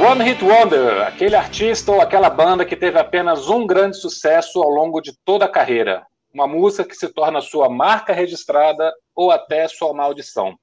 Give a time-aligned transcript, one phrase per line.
[0.00, 4.70] One Hit Wonder, aquele artista ou aquela banda que teve apenas um grande sucesso ao
[4.70, 6.06] longo de toda a carreira.
[6.32, 10.58] Uma música que se torna sua marca registrada ou até sua maldição.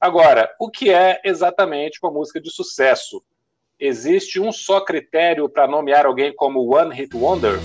[0.00, 3.22] Agora, o que é exatamente uma música de sucesso?
[3.78, 7.60] Existe um só critério para nomear alguém como One Hit Wonder?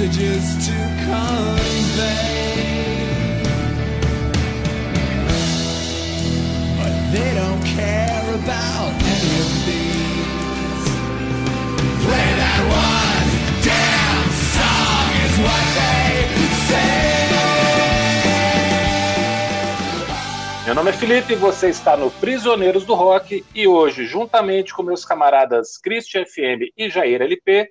[0.00, 0.72] Messages to
[1.04, 2.40] convey.
[7.12, 10.86] They don't care about any of these.
[12.04, 13.28] Play that one
[13.66, 16.12] damn song is what they
[16.68, 17.00] say.
[20.64, 25.04] Meu nome é Felipe, você está no Prisioneiros do Rock e hoje, juntamente com meus
[25.04, 27.68] camaradas Christian FM e Jair LP,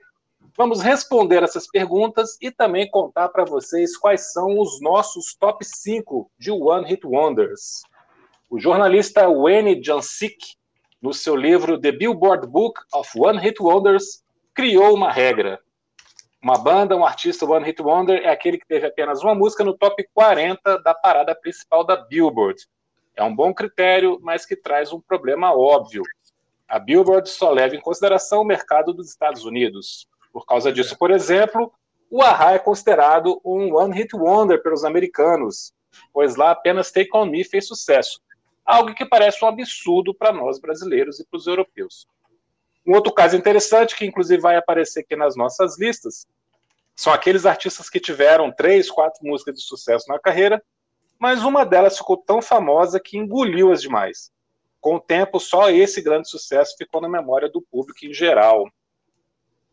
[0.59, 6.29] vamos responder essas perguntas e também contar para vocês quais são os nossos top 5
[6.37, 7.81] de One Hit Wonders.
[8.49, 10.57] O jornalista Wayne Jancic,
[11.01, 14.21] no seu livro The Billboard Book of One Hit Wonders,
[14.53, 15.61] criou uma regra.
[16.43, 19.77] Uma banda, um artista One Hit Wonder é aquele que teve apenas uma música no
[19.77, 22.67] top 40 da parada principal da Billboard.
[23.15, 26.03] É um bom critério, mas que traz um problema óbvio.
[26.67, 30.05] A Billboard só leva em consideração o mercado dos Estados Unidos.
[30.31, 31.71] Por causa disso, por exemplo,
[32.09, 35.73] o Aha é considerado um One Hit Wonder pelos americanos,
[36.13, 38.21] pois lá apenas Take On Me fez sucesso
[38.69, 42.07] algo que parece um absurdo para nós brasileiros e para os europeus.
[42.85, 46.27] Um outro caso interessante, que inclusive vai aparecer aqui nas nossas listas,
[46.95, 50.61] são aqueles artistas que tiveram três, quatro músicas de sucesso na carreira,
[51.17, 54.31] mas uma delas ficou tão famosa que engoliu as demais.
[54.79, 58.69] Com o tempo, só esse grande sucesso ficou na memória do público em geral.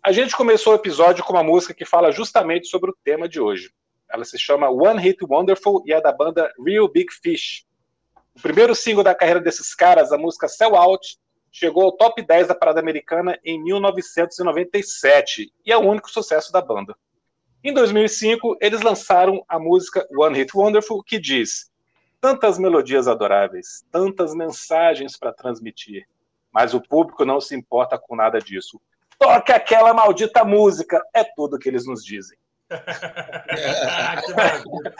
[0.06, 3.40] A gente começou o episódio com uma música que fala justamente sobre o tema de
[3.40, 3.72] hoje.
[4.08, 7.66] Ela se chama One Hit Wonderful e é da banda Real Big Fish,
[8.32, 11.18] o primeiro single da carreira desses caras, a música Sell Out,
[11.50, 16.60] chegou ao top 10 da parada americana em 1997 e é o único sucesso da
[16.60, 16.94] banda.
[17.64, 21.68] Em 2005, eles lançaram a música One Hit Wonderful, que diz:
[22.20, 26.06] tantas melodias adoráveis, tantas mensagens para transmitir,
[26.52, 28.80] mas o público não se importa com nada disso.
[29.18, 32.36] Toque aquela maldita música, é tudo que eles nos dizem.
[34.26, 34.94] que maravilha.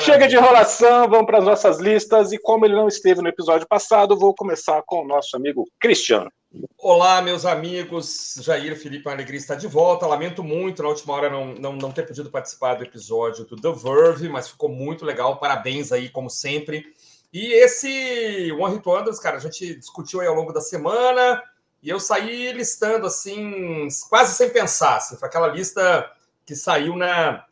[0.00, 2.32] Chega de enrolação, vamos para as nossas listas.
[2.32, 6.30] E como ele não esteve no episódio passado, vou começar com o nosso amigo Cristiano.
[6.76, 8.34] Olá, meus amigos.
[8.40, 10.06] Jair Felipe Alegria está de volta.
[10.06, 13.72] Lamento muito na última hora não, não, não ter podido participar do episódio do The
[13.72, 15.38] Verve, mas ficou muito legal.
[15.38, 16.84] Parabéns aí, como sempre.
[17.32, 21.40] E esse One Hit Wonders, cara, a gente discutiu aí ao longo da semana
[21.82, 24.96] e eu saí listando assim, quase sem pensar.
[24.96, 26.10] Assim, foi aquela lista
[26.44, 27.44] que saiu na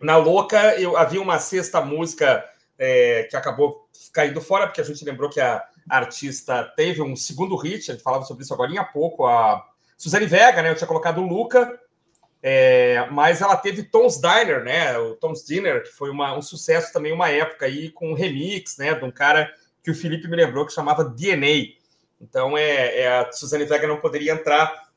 [0.00, 2.44] na Louca, eu havia uma sexta música
[2.78, 7.56] é, que acabou caindo fora, porque a gente lembrou que a artista teve um segundo
[7.56, 10.70] hit, a gente falava sobre isso agora há pouco, a Suzane Vega, né?
[10.70, 11.80] Eu tinha colocado o Luca,
[12.40, 14.96] é, mas ela teve Tom's Diner, né?
[14.98, 18.76] O Tom's Dinner, que foi uma, um sucesso também, uma época aí, com um remix,
[18.76, 18.94] né?
[18.94, 19.52] De um cara
[19.82, 21.76] que o Felipe me lembrou que chamava DNA.
[22.20, 24.88] Então, é, é a Suzane Vega não poderia entrar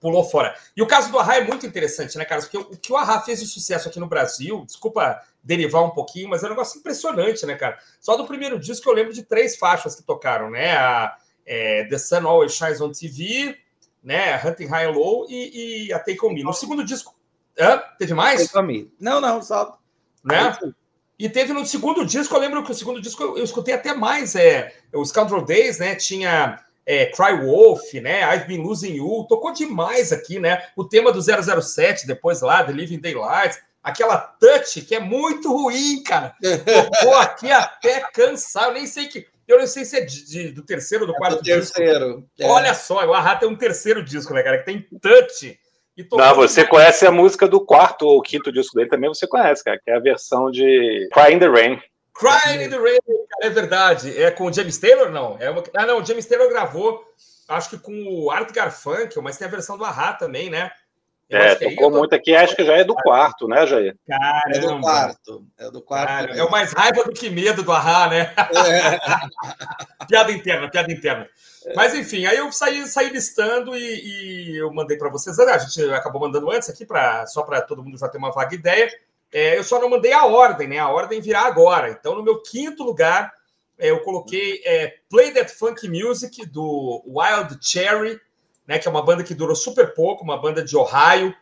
[0.00, 0.54] pulou fora.
[0.76, 2.48] E o caso do Arra é muito interessante, né, Carlos?
[2.48, 6.28] Porque o que o Arra fez de sucesso aqui no Brasil, desculpa derivar um pouquinho,
[6.28, 7.78] mas é um negócio impressionante, né, cara?
[8.00, 10.76] Só do primeiro disco eu lembro de três faixas que tocaram, né?
[10.76, 13.56] A é, The Sun Always Shines on TV,
[14.02, 14.36] né?
[14.44, 16.42] Hunting High and Low e, e a Take On Me.
[16.42, 17.16] No segundo disco.
[17.58, 17.82] Hã?
[17.98, 18.42] Teve mais?
[18.44, 18.92] Take On Me.
[19.00, 19.78] Não, não, só.
[20.22, 20.56] Né?
[21.18, 23.92] E teve no segundo disco, eu lembro que o segundo disco eu, eu escutei até
[23.92, 24.36] mais.
[24.36, 25.96] É, os Scoundrel Days, né?
[25.96, 28.22] Tinha é, Cry Wolf, né?
[28.34, 30.62] I've Been Losing You, tocou demais aqui, né?
[30.76, 36.02] O tema do 007, depois lá, The Living Daylight, aquela touch que é muito ruim,
[36.04, 36.34] cara.
[36.40, 39.26] Tocou aqui até cansar, eu nem sei que.
[39.46, 42.24] Eu não sei se é de, de, do terceiro ou do é quarto do terceiro.
[42.38, 42.46] É.
[42.46, 44.58] Olha só, o Arra tem um terceiro disco, né, cara?
[44.58, 45.58] Que tem touch.
[46.12, 49.80] Não, você conhece a música do quarto ou quinto disco dele também, você conhece, cara,
[49.82, 51.80] que é a versão de Cry in the Rain.
[52.18, 52.98] Crying in the Rain,
[53.42, 54.20] é verdade.
[54.20, 55.36] É com o James Taylor, não?
[55.38, 55.62] É uma...
[55.76, 57.00] Ah, não, o James Taylor gravou,
[57.48, 60.70] acho que com o Art Garfunkel, mas tem a versão do Ahá também, né?
[61.28, 61.98] Eu é, tocou tô...
[61.98, 63.94] muito aqui, acho que já é do quarto, né, Jair?
[64.08, 64.56] Caramba.
[64.56, 65.46] É do quarto.
[65.58, 66.32] É do quarto.
[66.32, 68.32] é o mais raiva do que medo do Ahá, né?
[68.36, 70.06] É.
[70.08, 71.28] piada interna, piada interna.
[71.74, 75.38] Mas enfim, aí eu saí, saí listando e, e eu mandei para vocês.
[75.38, 78.54] A gente acabou mandando antes aqui, pra, só para todo mundo já ter uma vaga
[78.54, 78.90] ideia.
[79.32, 80.78] É, eu só não mandei a ordem, né?
[80.78, 81.90] A ordem virá agora.
[81.90, 83.32] Então, no meu quinto lugar,
[83.78, 88.20] é, eu coloquei é, Play That Funk Music do Wild Cherry,
[88.66, 91.34] né, que é uma banda que durou super pouco, uma banda de Ohio,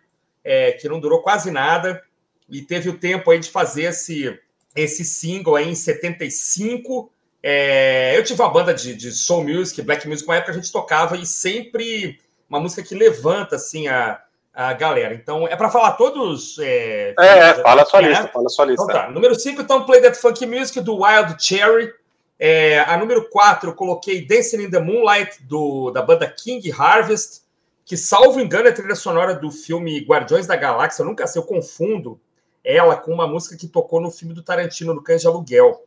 [0.44, 2.02] é, que não durou quase nada,
[2.48, 4.38] e teve o tempo aí de fazer esse,
[4.76, 7.10] esse single aí em 75.
[7.48, 10.72] É, eu tive uma banda de, de soul music, black music, uma época a gente
[10.72, 12.18] tocava e sempre
[12.50, 14.20] uma música que levanta assim a,
[14.52, 15.14] a galera.
[15.14, 16.58] Então, é para falar todos.
[16.58, 18.08] É, é, fala a sua né?
[18.08, 18.82] lista, fala a sua lista.
[18.82, 19.10] Então, tá.
[19.12, 21.92] Número 5, então, Play That Funky Music do Wild Cherry.
[22.36, 27.42] É, a número 4, eu coloquei Dancing in the Moonlight, do, da banda King Harvest,
[27.84, 31.02] que, salvo engano, é a trilha sonora do filme Guardiões da Galáxia.
[31.02, 32.20] Eu nunca sei, eu confundo
[32.64, 35.86] ela com uma música que tocou no filme do Tarantino, no Cães de Aluguel,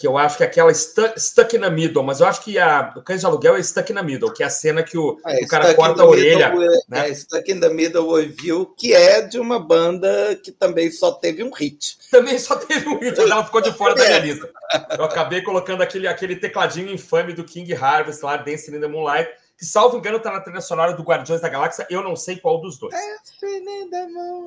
[0.00, 2.58] que eu acho que é aquela Stuck, stuck in the Middle, mas eu acho que
[2.58, 4.96] a, o Cães de Aluguel é Stuck in the Middle, que é a cena que
[4.96, 6.46] o, é, o cara corta a orelha.
[6.46, 7.10] É, né?
[7.10, 11.44] é Stuck in the Middle You, que é de uma banda que também só teve
[11.44, 11.98] um hit.
[12.10, 14.48] Também só teve um hit, ela ficou de fora da minha lista.
[14.96, 19.30] Eu acabei colocando aquele, aquele tecladinho infame do King Harvest lá, Dancing in the Moonlight,
[19.60, 21.86] que, salvo engano, tá na trilha sonora do Guardiões da Galáxia.
[21.90, 22.94] Eu não sei qual dos dois.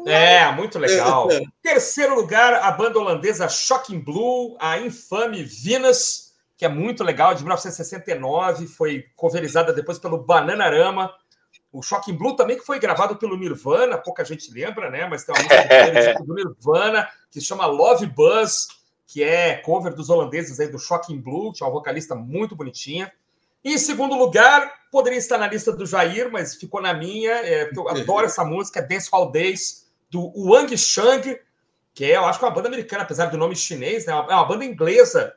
[0.07, 1.27] É, muito legal.
[1.61, 7.43] Terceiro lugar, a banda holandesa Shocking Blue, a infame Venus, que é muito legal, de
[7.43, 11.13] 1969, foi coverizada depois pelo Bananarama.
[11.71, 15.05] O Shocking Blue também que foi gravado pelo Nirvana, pouca gente lembra, né?
[15.07, 18.67] Mas tem uma música do Nirvana que se chama Love Buzz,
[19.05, 23.13] que é cover dos holandeses aí do Shocking Blue, tinha uma vocalista muito bonitinha.
[23.63, 27.65] E em segundo lugar, poderia estar na lista do Jair, mas ficou na minha, é,
[27.65, 31.35] porque eu adoro essa música, Dance Hall Days, do Wang Shang,
[31.95, 34.13] que é, eu acho que é uma banda americana, apesar do nome chinês, né?
[34.13, 35.33] É uma banda inglesa,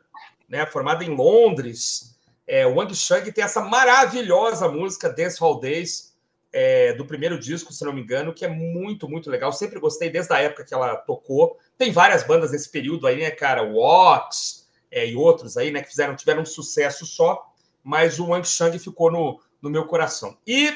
[0.46, 0.66] né?
[0.66, 2.14] formada em Londres.
[2.46, 6.14] É, o Wang Shang tem essa maravilhosa música, Dance Hall Days,
[6.52, 9.54] é, do primeiro disco, se não me engano, que é muito, muito legal.
[9.54, 11.56] Sempre gostei desde a época que ela tocou.
[11.78, 13.62] Tem várias bandas nesse período aí, né, cara?
[13.62, 17.56] Wax é, e outros aí, né, que fizeram, tiveram um sucesso só
[17.86, 20.36] mas o Wang Shang ficou no, no meu coração.
[20.46, 20.72] E,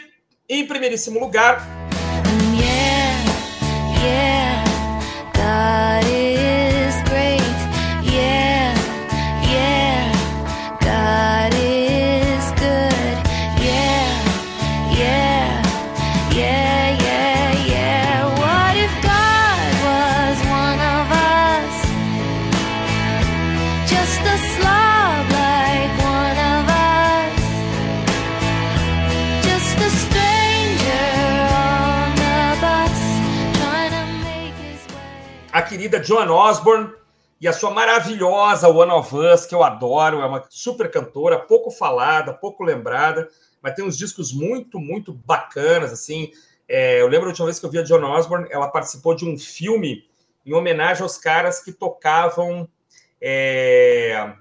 [0.48, 1.79] em primeiríssimo lugar.
[35.80, 36.92] Querida Joan Osborne
[37.40, 41.70] e a sua maravilhosa One of Us, que eu adoro, é uma super cantora, pouco
[41.70, 43.30] falada, pouco lembrada,
[43.62, 46.32] mas tem uns discos muito, muito bacanas, assim.
[46.68, 49.24] É, eu lembro a última vez que eu vi a Joan Osborne, ela participou de
[49.24, 50.06] um filme
[50.44, 52.68] em homenagem aos caras que tocavam.
[53.18, 54.34] É,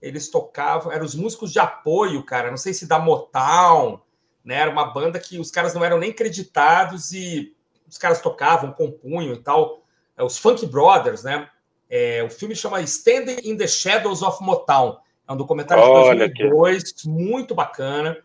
[0.00, 4.00] eles tocavam, eram os músicos de apoio, cara, não sei se da Motown,
[4.44, 4.54] né?
[4.60, 7.56] Era uma banda que os caras não eram nem creditados e
[7.88, 9.84] os caras tocavam, compunham e tal
[10.16, 11.48] é, os Funk Brothers, né?
[11.88, 14.96] É, o filme chama Standing in the Shadows of Motown.
[15.28, 17.08] É um documentário Olha de 2002, que...
[17.08, 18.16] muito bacana,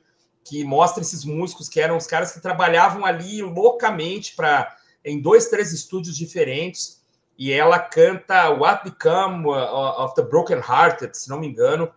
[0.43, 5.47] que mostra esses músicos que eram os caras que trabalhavam ali loucamente para em dois,
[5.47, 7.01] três estúdios diferentes.
[7.38, 11.91] E ela canta What Become of the Broken Hearted, se não me engano,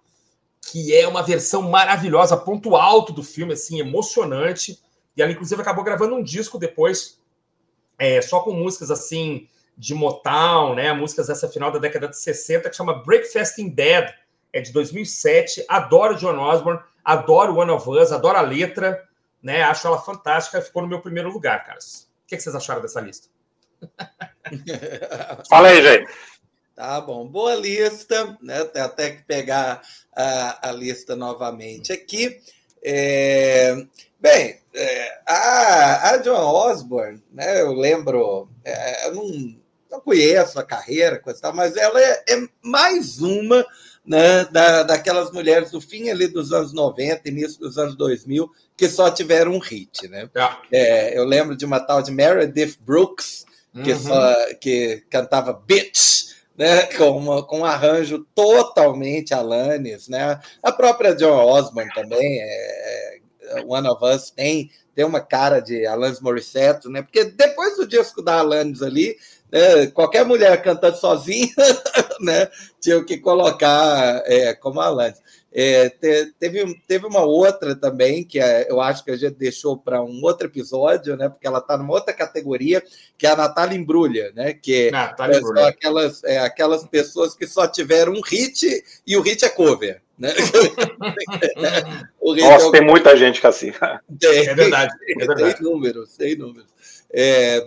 [0.63, 4.81] que é uma versão maravilhosa, ponto alto do filme, assim, emocionante.
[5.15, 7.21] E ela, inclusive, acabou gravando um disco depois,
[7.99, 9.47] é, só com músicas assim
[9.77, 10.93] de Motown, né?
[10.93, 14.15] Músicas dessa final da década de 60 que chama Breakfast in Bed,
[14.53, 15.65] é de 2007.
[15.69, 19.07] Adoro John Osborne, adoro One of Us, adoro a letra,
[19.43, 19.63] né?
[19.63, 22.09] Acho ela fantástica, ficou no meu primeiro lugar, caras.
[22.25, 23.29] O que vocês acharam dessa lista?
[25.49, 26.13] Fala aí, gente.
[26.75, 28.61] Tá bom, boa lista, né?
[28.77, 29.83] Até que pegar
[30.15, 32.41] a, a lista novamente aqui.
[32.83, 33.87] É...
[34.19, 37.61] Bem, é, a, a John Osborne, né?
[37.61, 39.57] Eu lembro, é, eu não,
[39.95, 43.65] não conheço a carreira, coisa tal, mas ela é, é, mais uma
[44.05, 48.89] né, da, daquelas mulheres do fim ali dos anos 90, início dos anos 2000, que
[48.89, 50.09] só tiveram um hit.
[50.09, 50.29] Né?
[50.71, 51.17] É.
[51.17, 53.47] eu lembro de uma tal de Meredith Brooks,
[53.83, 54.01] que, uhum.
[54.01, 60.39] só, que cantava Bitch, né, com, uma, com um arranjo totalmente Alanis, né?
[60.63, 65.85] A própria John Osborne também, é, é One of Us, tem, tem uma cara de
[65.85, 67.03] Alanis Morissette, né?
[67.03, 69.17] Porque depois do disco da Alanis ali,
[69.55, 71.55] né, qualquer mulher cantando sozinha,
[72.21, 72.49] né,
[72.81, 75.23] tinha que colocar é, como Alanis.
[75.57, 75.89] É,
[76.41, 80.21] teve, teve uma outra também, que é, eu acho que a gente deixou para um
[80.25, 81.29] outro episódio, né?
[81.29, 82.83] Porque ela está numa outra categoria,
[83.17, 84.53] que é a Natália Embrulha, né?
[84.53, 88.67] Que Natália é, são aquelas, é, aquelas pessoas que só tiveram um hit
[89.07, 90.03] e o hit é cover.
[90.19, 90.31] Né?
[92.21, 93.73] Nossa, é tem muita gente que assim.
[94.19, 94.93] Tem, é verdade.
[95.09, 95.55] É verdade.
[95.55, 96.67] Tem números, tem números.
[97.13, 97.65] É,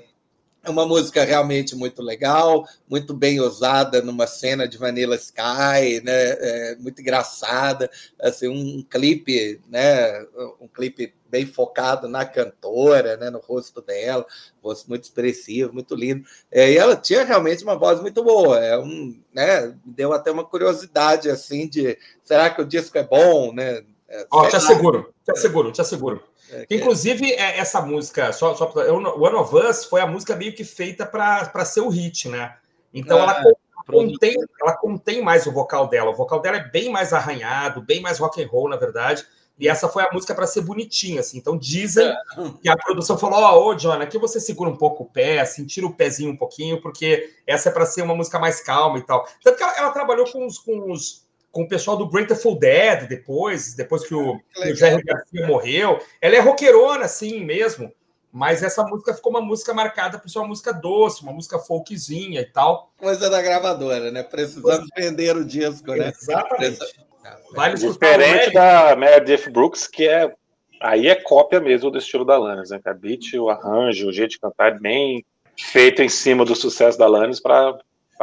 [0.68, 6.32] é uma música realmente muito legal, muito bem usada numa cena de Vanilla Sky, né?
[6.40, 7.90] É muito engraçada,
[8.22, 10.26] assim, um clipe, né?
[10.60, 13.30] Um clipe bem focado na cantora, né?
[13.30, 14.26] No rosto dela,
[14.62, 16.26] rosto muito expressivo, muito lindo.
[16.52, 18.60] É, e ela tinha realmente uma voz muito boa.
[18.60, 19.74] É um, né?
[19.86, 23.84] Deu até uma curiosidade assim de será que o disco é bom, né?
[24.10, 26.24] É, oh, te asseguro, te asseguro, te asseguro.
[26.50, 30.64] É, Inclusive, é, essa música, só, só One of Us foi a música meio que
[30.64, 32.56] feita para ser o hit, né?
[32.94, 36.12] Então ah, ela contém, ela contém mais o vocal dela.
[36.12, 39.26] O vocal dela é bem mais arranhado, bem mais rock and roll, na verdade.
[39.60, 41.38] E essa foi a música para ser bonitinha, assim.
[41.38, 42.16] Então dizem é.
[42.62, 45.40] que a produção falou: Ó, oh, ô, John, aqui você segura um pouco o pé,
[45.40, 49.00] assim, tira o pezinho um pouquinho, porque essa é para ser uma música mais calma
[49.00, 49.28] e tal.
[49.44, 53.08] Tanto que ela, ela trabalhou com os, com os com o pessoal do Grateful Dead
[53.08, 56.00] depois, depois que o, que o Jerry Garcia morreu.
[56.22, 57.92] Ela é roqueirona, assim mesmo,
[58.32, 62.42] mas essa música ficou uma música marcada por ser uma música doce, uma música folkzinha
[62.42, 62.92] e tal.
[62.98, 64.24] Coisa da gravadora, né?
[64.24, 66.14] Precisamos vender o disco, né?
[66.16, 67.08] Exatamente.
[67.52, 70.34] Vale Diferente da Meredith Brooks, que é
[70.80, 72.80] aí é cópia mesmo do estilo da Alanis, né?
[72.86, 75.26] A beat, o arranjo, o jeito de cantar é bem
[75.60, 77.80] feito em cima do sucesso da Alanis para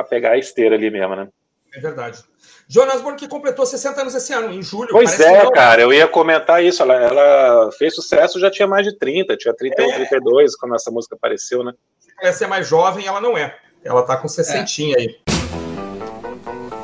[0.09, 1.29] pegar a esteira ali mesmo, né?
[1.75, 2.23] É verdade.
[2.69, 4.89] Jonas Born que completou 60 anos esse ano, em julho.
[4.91, 6.83] Pois é, cara, eu ia comentar isso.
[6.83, 9.95] Ela, ela, fez sucesso já tinha mais de 30, tinha 31, é.
[9.97, 11.73] 32 quando essa música apareceu, né?
[12.21, 13.55] Ela ser mais jovem, ela não é.
[13.85, 15.01] Ela tá com 60 é.
[15.01, 15.17] aí.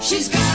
[0.00, 0.49] She's got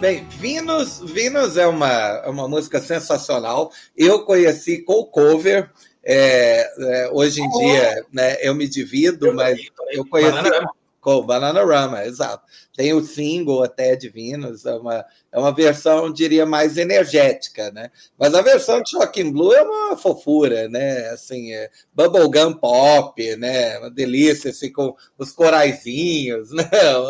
[0.00, 3.70] Bem, Vinos, Vinos é uma, é uma música sensacional.
[3.94, 5.70] Eu conheci com cover.
[6.02, 7.58] É, é, hoje em oh.
[7.58, 10.32] dia, né, eu me divido, eu mas eu conheci.
[10.32, 12.44] Banana com Bananarama, exato.
[12.76, 17.90] Tem o single até de Vinos, é uma, é uma versão, diria, mais energética, né?
[18.18, 21.08] Mas a versão de Shocking Blue é uma fofura, né?
[21.08, 23.78] Assim, é bubblegum pop, né?
[23.78, 26.68] Uma delícia, assim, com os coraizinhos, né?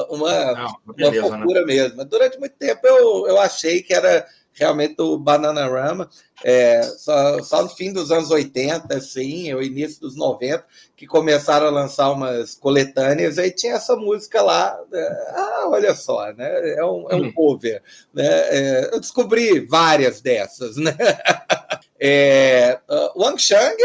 [0.09, 0.52] Uma,
[0.87, 1.42] Não, beleza, uma né?
[1.42, 1.66] fofura né?
[1.66, 2.04] mesmo.
[2.04, 6.09] Durante muito tempo eu, eu achei que era realmente o Bananarama,
[6.42, 10.64] é, só, só no fim dos anos 80, assim, o início dos 90,
[10.97, 15.09] que começaram a lançar umas coletâneas, aí tinha essa música lá, né?
[15.35, 16.75] ah, olha só, né?
[16.76, 17.33] É um, é um hum.
[17.33, 17.83] cover.
[18.12, 18.26] Né?
[18.26, 20.97] É, eu descobri várias dessas, né?
[22.02, 23.76] É, uh, Wang Chang,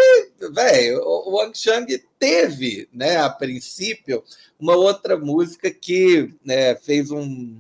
[0.54, 4.24] velho, o Wang Chang teve, né, a princípio,
[4.58, 7.60] uma outra música que né, fez um,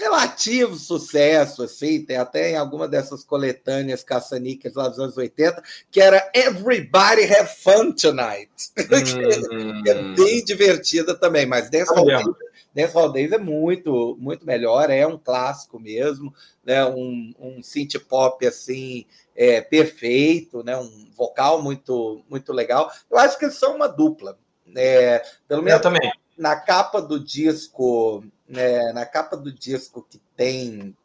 [0.00, 6.00] relativo sucesso, assim, tem até em alguma dessas coletâneas caça-níqueis lá dos anos 80, que
[6.00, 8.50] era Everybody Have Fun Tonight,
[9.52, 9.82] hum.
[9.82, 12.26] que é bem divertida também, mas Dance Hall, Days,
[12.74, 17.98] Dance Hall Days é muito, muito melhor, é um clássico mesmo, né, um, um synth
[18.08, 19.04] pop, assim,
[19.36, 22.90] é, perfeito, né, um vocal muito, muito legal.
[23.10, 24.38] Eu acho que eles são uma dupla,
[24.74, 25.80] é, pelo menos
[26.40, 30.96] na capa do disco é, na capa do disco que tem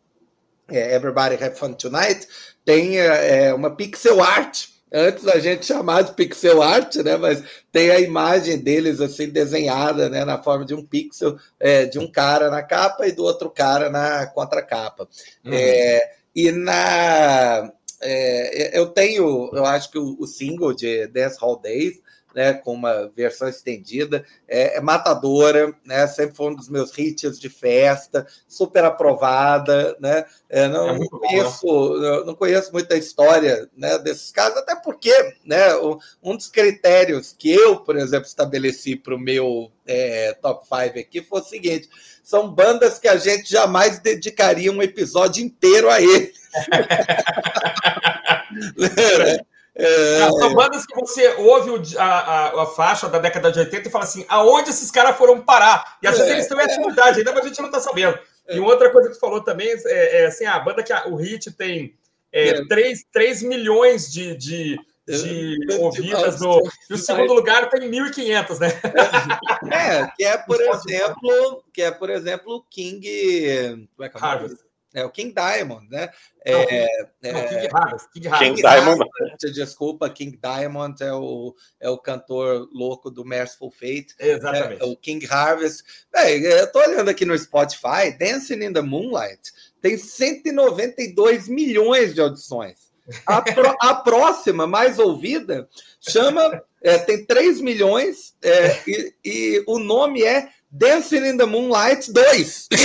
[0.69, 2.27] é, Everybody Have Fun Tonight,
[2.63, 4.69] tem é, uma pixel art.
[4.91, 7.17] Antes a gente chamava de pixel art, né?
[7.17, 10.23] Mas tem a imagem deles assim desenhada, né?
[10.23, 13.89] Na forma de um pixel é, de um cara na capa e do outro cara
[13.89, 15.07] na contracapa.
[15.43, 15.53] Uhum.
[15.53, 21.59] É, e na é, eu tenho, eu acho que o, o single de Dance Hall
[21.59, 21.99] Days
[22.35, 24.25] né, com uma versão estendida.
[24.47, 26.05] É, é, matadora, né?
[26.07, 30.25] Sempre foi um dos meus hits de festa, super aprovada, né?
[30.49, 32.25] É, não, é não, conheço, bom.
[32.25, 35.13] não conheço muita história né, desses casos, até porque
[35.45, 35.75] né,
[36.21, 41.21] um dos critérios que eu, por exemplo, estabeleci para o meu é, top 5 aqui
[41.21, 41.89] foi o seguinte:
[42.21, 46.35] são bandas que a gente jamais dedicaria um episódio inteiro a eles.
[49.75, 50.29] É...
[50.29, 54.05] São bandas que você ouve a, a, a, faixa da década de 80 e fala
[54.05, 55.97] assim: aonde esses caras foram parar?
[56.01, 58.17] E às vezes é, eles estão em atividade, ainda mas a gente não está sabendo.
[58.47, 61.15] E outra coisa que tu falou também é, é assim, a banda que a, o
[61.15, 61.93] Hit tem
[62.31, 62.67] é, é.
[62.67, 66.61] 3, 3 milhões de, de, de ouvidas no.
[66.89, 68.67] E o segundo lugar tem 1.500, né?
[69.71, 73.87] É, que é, por exemplo, que é, por exemplo, King.
[73.95, 74.64] Como é que é Harvest.
[74.95, 76.09] É o King Diamond, né?
[76.45, 76.87] Não, é,
[77.21, 78.11] não, é, King Harvest.
[78.13, 79.05] King, King Diamond.
[79.53, 84.15] Desculpa, King Diamond é o, é o cantor louco do Merciful Fate.
[84.19, 84.81] Exatamente.
[84.81, 85.83] É, o King Harvest.
[86.15, 89.51] É, eu tô olhando aqui no Spotify, Dancing in the Moonlight
[89.85, 92.85] tem 192 milhões de audições.
[93.23, 96.59] A, pro, a próxima, mais ouvida, chama.
[96.81, 102.67] É, tem 3 milhões é, e, e o nome é Dancing in the Moonlight 2.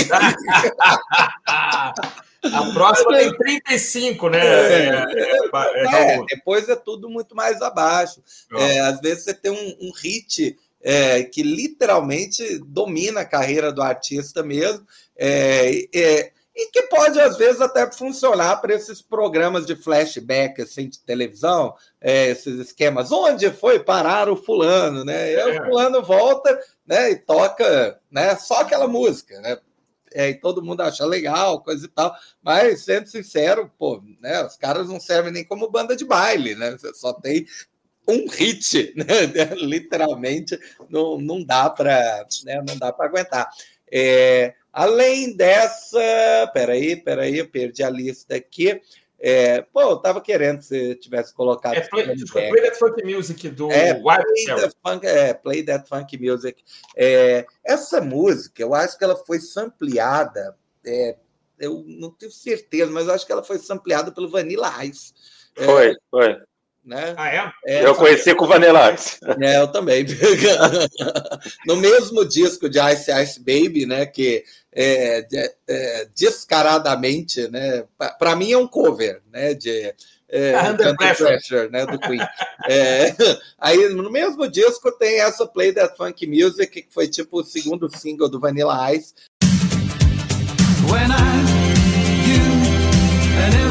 [2.43, 4.39] A próxima tem 35, né?
[4.39, 8.23] É, é, é, depois é tudo muito mais abaixo.
[8.53, 13.81] É, às vezes você tem um, um hit é, que literalmente domina a carreira do
[13.81, 14.87] artista mesmo.
[15.15, 20.89] É, é, e que pode, às vezes, até funcionar para esses programas de flashback assim,
[20.89, 23.11] de televisão, é, esses esquemas.
[23.11, 25.31] Onde foi parar o fulano, né?
[25.31, 25.61] E é.
[25.61, 26.59] o fulano volta
[26.91, 29.57] né, e toca né, só aquela música, né?
[30.13, 34.57] É, e todo mundo acha legal, coisa e tal, mas sendo sincero, pô, né, os
[34.57, 36.71] caras não servem nem como banda de baile, né?
[36.71, 37.47] Você só tem
[38.05, 39.05] um hit, né?
[39.55, 43.49] literalmente não, não dá para né, não dá para aguentar.
[43.89, 45.99] É, Além dessa,
[46.53, 48.81] peraí, peraí, eu perdi a lista aqui.
[49.23, 51.75] É, pô, eu tava querendo que você tivesse colocado.
[51.75, 56.17] É, play, play That Funk Music do é, play that funk, é, Play That Funk
[56.17, 56.63] Music.
[56.97, 60.57] É, essa música, eu acho que ela foi sampleada.
[60.83, 61.15] É,
[61.59, 65.13] eu não tenho certeza, mas eu acho que ela foi sampleada pelo Vanilla Ice.
[65.55, 66.37] É, foi, foi.
[66.83, 67.13] Né?
[67.15, 67.51] Ah, é?
[67.67, 69.19] é eu conheci com o Vanilla Ice.
[69.39, 70.03] É, eu também.
[71.67, 74.07] no mesmo disco de Ice Ice Baby, né?
[74.07, 75.27] Que é,
[75.67, 77.83] é, descaradamente, né?
[78.17, 79.53] Para mim é um cover, né?
[79.53, 79.93] De
[80.29, 81.29] é, Under Pressure.
[81.29, 81.85] Pressure, né?
[81.85, 82.21] Do Queen.
[82.69, 83.13] É,
[83.59, 87.89] aí no mesmo disco tem essa Play That Funk Music que foi tipo o segundo
[87.95, 89.13] single do Vanilla Ice.
[90.89, 91.71] When I,
[92.27, 93.70] you,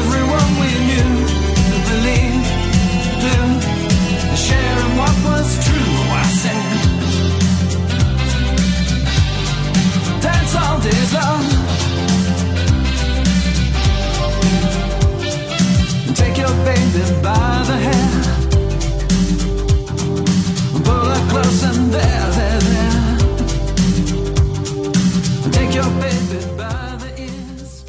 [16.71, 18.09] baby by the hair.
[20.85, 23.17] Pull her close and there, there, there.
[25.51, 27.85] Take your baby by the ears.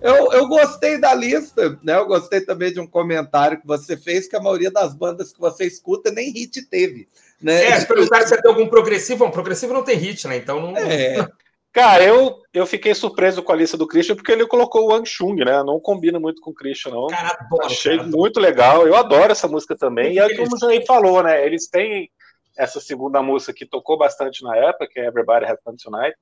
[0.00, 1.96] Eu, eu gostei da lista, né?
[1.96, 5.40] Eu gostei também de um comentário que você fez que a maioria das bandas que
[5.40, 7.08] você escuta nem hit teve.
[7.42, 7.64] Né?
[7.64, 10.36] É, se perguntar se tem algum progressivo, um progressivo não tem hit, né?
[10.36, 10.76] Então não.
[10.76, 11.26] É.
[11.74, 15.04] Cara, eu, eu fiquei surpreso com a lista do Christian porque ele colocou o Wang
[15.08, 15.60] Chung, né?
[15.64, 17.08] Não combina muito com o Christian, não.
[17.08, 18.08] Cara, adoro, Achei cara.
[18.08, 18.86] muito legal.
[18.86, 20.14] Eu adoro essa música também.
[20.14, 21.44] Muito e é como o Jair falou, né?
[21.44, 22.08] Eles têm
[22.56, 26.16] essa segunda música que tocou bastante na época, que é Everybody Have Fun Tonight.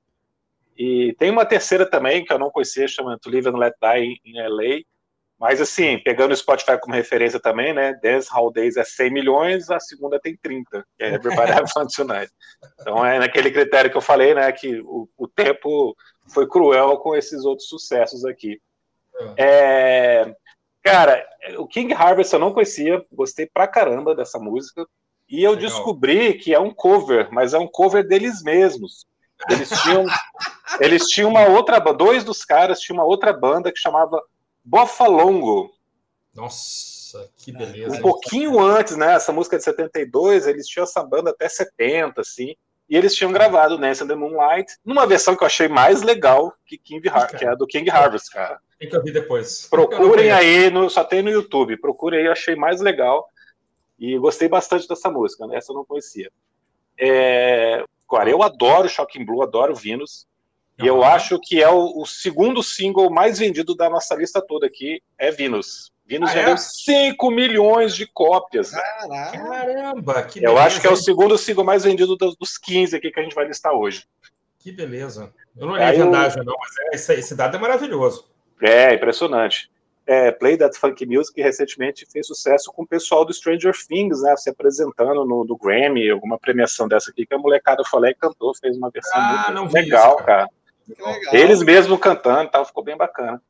[0.75, 4.19] E tem uma terceira também, que eu não conhecia, chama To Live and Let Die
[4.25, 4.81] in LA.
[5.39, 7.93] Mas assim, pegando o Spotify como referência também, né?
[8.01, 12.31] Dance Hall Days é 100 milhões, a segunda tem 30, que é Everybody Fun Tonight.
[12.79, 14.51] Então é naquele critério que eu falei, né?
[14.51, 15.95] Que o, o tempo
[16.29, 18.59] foi cruel com esses outros sucessos aqui.
[19.37, 20.33] É,
[20.81, 21.25] cara,
[21.57, 24.85] o King Harvest eu não conhecia, gostei pra caramba dessa música.
[25.29, 25.67] E eu Legal.
[25.67, 29.05] descobri que é um cover, mas é um cover deles mesmos.
[29.49, 30.05] Eles tinham,
[30.79, 34.21] eles tinham uma outra dois dos caras tinham uma outra banda que chamava
[34.63, 35.71] Bofalongo.
[36.33, 37.95] Nossa, que beleza.
[37.95, 39.13] Um pouquinho antes, né?
[39.13, 42.55] Essa música de 72, eles tinham essa banda até 70, assim.
[42.89, 46.53] E eles tinham gravado Nancy and the Moonlight numa versão que eu achei mais legal
[46.65, 48.59] que, King Har que é a do King Harvest, cara.
[48.77, 49.67] Tem que ouvir depois.
[49.69, 51.77] Procurem aí, no, só tem no YouTube.
[51.77, 53.27] Procurem aí, eu achei mais legal.
[53.97, 55.57] E gostei bastante dessa música, né?
[55.57, 56.29] Essa eu não conhecia.
[56.99, 57.83] É...
[58.07, 60.27] Agora, eu adoro Shocking Blue, adoro Venus.
[60.81, 64.65] E eu acho que é o, o, segundo single mais vendido da nossa lista toda
[64.65, 65.91] aqui, é Venus.
[66.05, 66.57] Venus ah, vendeu é?
[66.57, 68.71] 5 milhões de cópias.
[68.71, 70.51] Caramba, que beleza.
[70.51, 73.23] Eu acho que é o segundo single mais vendido dos, dos 15 aqui que a
[73.23, 74.05] gente vai listar hoje.
[74.59, 75.33] Que beleza.
[75.55, 78.29] Eu não olhei a vendagem, não, mas é, esse, esse, dado é maravilhoso.
[78.61, 79.69] É, impressionante.
[80.05, 84.35] É, Play That Funk Music recentemente fez sucesso com o pessoal do Stranger Things, né?
[84.35, 88.53] Se apresentando no do Grammy, alguma premiação dessa aqui, que a molecada falou e cantou,
[88.55, 90.47] fez uma versão ah, muito legal, isso, cara.
[90.47, 90.62] cara.
[91.31, 93.41] Eles mesmos cantando tal, ficou bem bacana.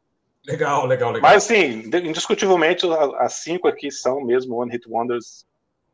[0.46, 1.30] Legal, legal, legal.
[1.30, 2.86] Mas, assim, indiscutivelmente,
[3.18, 5.46] as cinco aqui são mesmo One Hit Wonders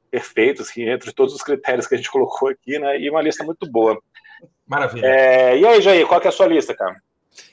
[0.09, 2.99] perfeitos, que entre todos os critérios que a gente colocou aqui, né?
[2.99, 4.01] E uma lista muito boa.
[4.65, 5.05] Maravilha.
[5.05, 7.01] É, e aí, Jair, qual que é a sua lista, cara?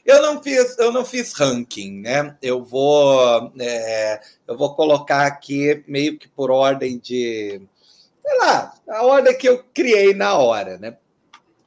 [0.05, 2.37] Eu não fiz, eu não fiz ranking, né?
[2.43, 7.61] Eu vou, é, eu vou colocar aqui meio que por ordem de,
[8.25, 10.97] sei lá, a ordem que eu criei na hora, né?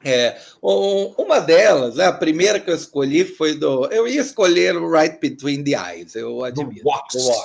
[0.02, 3.86] É, um, uma delas, né, a primeira que eu escolhi foi do.
[3.92, 6.82] Eu ia escolher o Right Between the Eyes, eu admiro.
[6.82, 6.82] Do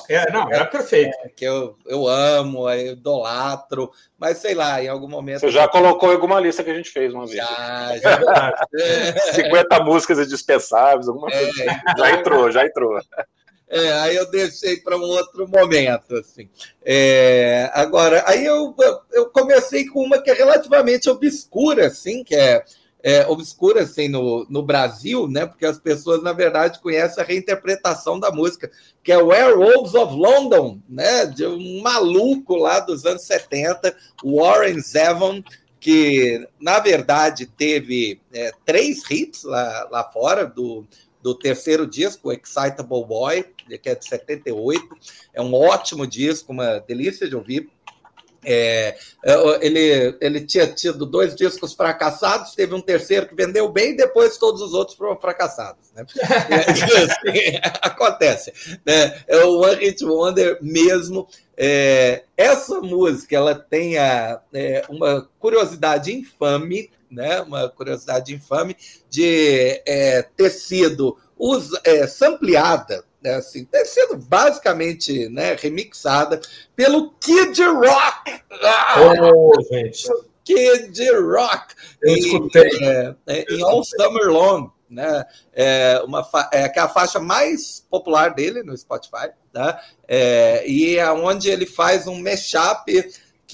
[0.08, 1.14] É, não, era perfeito.
[1.26, 5.42] É, que eu, eu amo, eu idolatro, mas sei lá, em algum momento.
[5.42, 7.38] Você já colocou em alguma lista que a gente fez uma vez.
[7.38, 8.68] Já, já.
[9.34, 11.62] 50 músicas indispensáveis, alguma coisa.
[11.62, 11.94] É, então...
[11.98, 13.00] Já entrou, já entrou.
[13.68, 16.48] É, aí eu deixei para um outro momento, assim.
[16.84, 18.76] É, agora, aí eu,
[19.12, 22.64] eu comecei com uma que é relativamente obscura, assim, que é,
[23.02, 25.48] é, obscura, assim, no, no Brasil, né?
[25.48, 28.70] Porque as pessoas, na verdade, conhecem a reinterpretação da música,
[29.04, 31.26] que é Werewolves of London, né?
[31.26, 35.44] De um maluco lá dos anos 70, Warren Zevon,
[35.80, 40.84] que, na verdade, teve é, três hits lá, lá fora do
[41.26, 43.44] do terceiro disco, Excitable Boy,
[43.82, 44.88] que é de 78.
[45.34, 47.68] É um ótimo disco, uma delícia de ouvir.
[48.44, 53.94] É, é ele, ele tinha tido dois discos fracassados, teve um terceiro que vendeu bem,
[53.94, 55.92] e depois todos os outros foram fracassados.
[55.96, 56.06] Né?
[56.14, 58.54] Assim, acontece.
[58.86, 59.20] Né?
[59.28, 61.28] É o One Hit Wonder mesmo.
[61.58, 68.76] É, essa música ela tem a, é, uma curiosidade infame né, uma curiosidade infame,
[69.10, 71.18] de é, ter sido
[71.84, 76.40] é, sampleada, né, assim, ter sido basicamente né, remixada
[76.76, 78.44] pelo Kid Rock.
[79.00, 80.08] Oh, gente.
[80.44, 81.74] Kid Rock.
[82.02, 82.70] Eu escutei.
[82.82, 84.70] É, é, em All Summer Long.
[84.88, 85.26] Né?
[85.52, 89.82] É, uma é, que é a faixa mais popular dele no Spotify, tá?
[90.08, 92.86] É, e é onde ele faz um mashup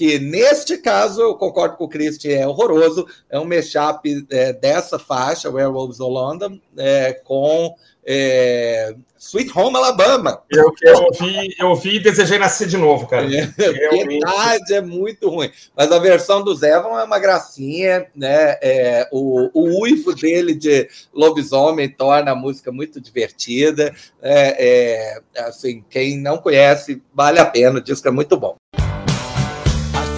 [0.02, 4.98] que neste caso eu concordo com o Christian, é horroroso, é um mashup é, dessa
[4.98, 7.72] faixa, Werewolves of London, é, com
[8.04, 10.42] é, Sweet Home Alabama.
[10.50, 13.26] Eu, eu, ouvi, eu ouvi e desejei nascer de novo, cara.
[13.26, 15.52] É, verdade, é muito ruim.
[15.76, 18.58] Mas a versão do Zevon é uma gracinha, né?
[18.60, 23.94] É, o, o uivo dele de lobisomem torna a música muito divertida.
[24.20, 28.56] É, é, assim, quem não conhece, vale a pena, o disco é muito bom.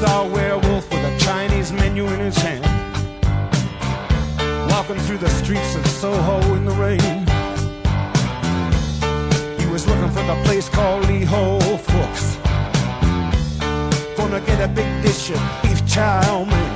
[0.05, 2.65] A werewolf with a Chinese menu in his hand.
[4.71, 7.01] Walking through the streets of Soho in the rain.
[9.59, 12.37] He was looking for the place called Lee Ho Fooks.
[14.17, 16.74] Gonna get a big dish of beef chow mein.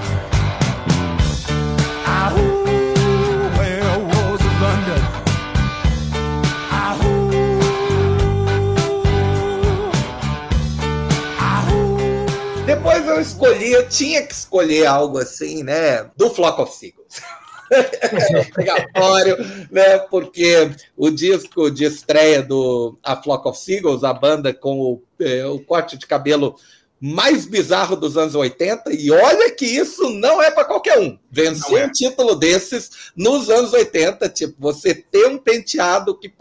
[13.59, 16.09] Escolhi, eu tinha que escolher algo assim, né?
[16.17, 17.21] Do Flock of Seagulls.
[18.51, 19.37] obrigatório,
[19.71, 19.99] né?
[19.99, 25.45] Porque o disco de estreia do A Flock of Seagulls, a banda com o, é,
[25.47, 26.57] o corte de cabelo
[27.01, 31.17] mais bizarro dos anos 80, e olha que isso não é para qualquer um.
[31.31, 31.87] Vencer é.
[31.87, 36.33] um título desses nos anos 80, tipo, você ter um penteado que,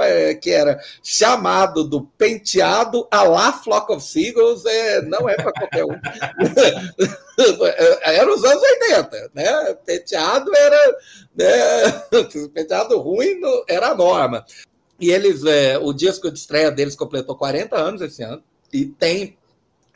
[0.42, 5.86] que era chamado do penteado a la Flock of Seagulls, é, não é para qualquer
[5.86, 5.90] um.
[8.02, 9.74] era os anos 80, né?
[9.86, 10.98] Penteado era.
[11.36, 11.48] Né?
[12.54, 14.44] Penteado ruim era a norma.
[15.00, 18.42] E eles, é, o disco de estreia deles completou 40 anos esse ano,
[18.74, 19.37] e tem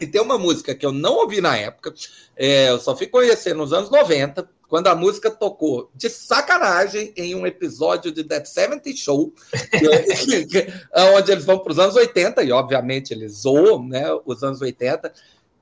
[0.02, 1.94] e tem uma música que eu não ouvi na época,
[2.36, 7.36] é, eu só fui conhecer nos anos 90, quando a música tocou de sacanagem em
[7.36, 9.32] um episódio de That 70 Show,
[11.16, 15.14] onde eles vão para os anos 80, e obviamente eles zoam né, os anos 80.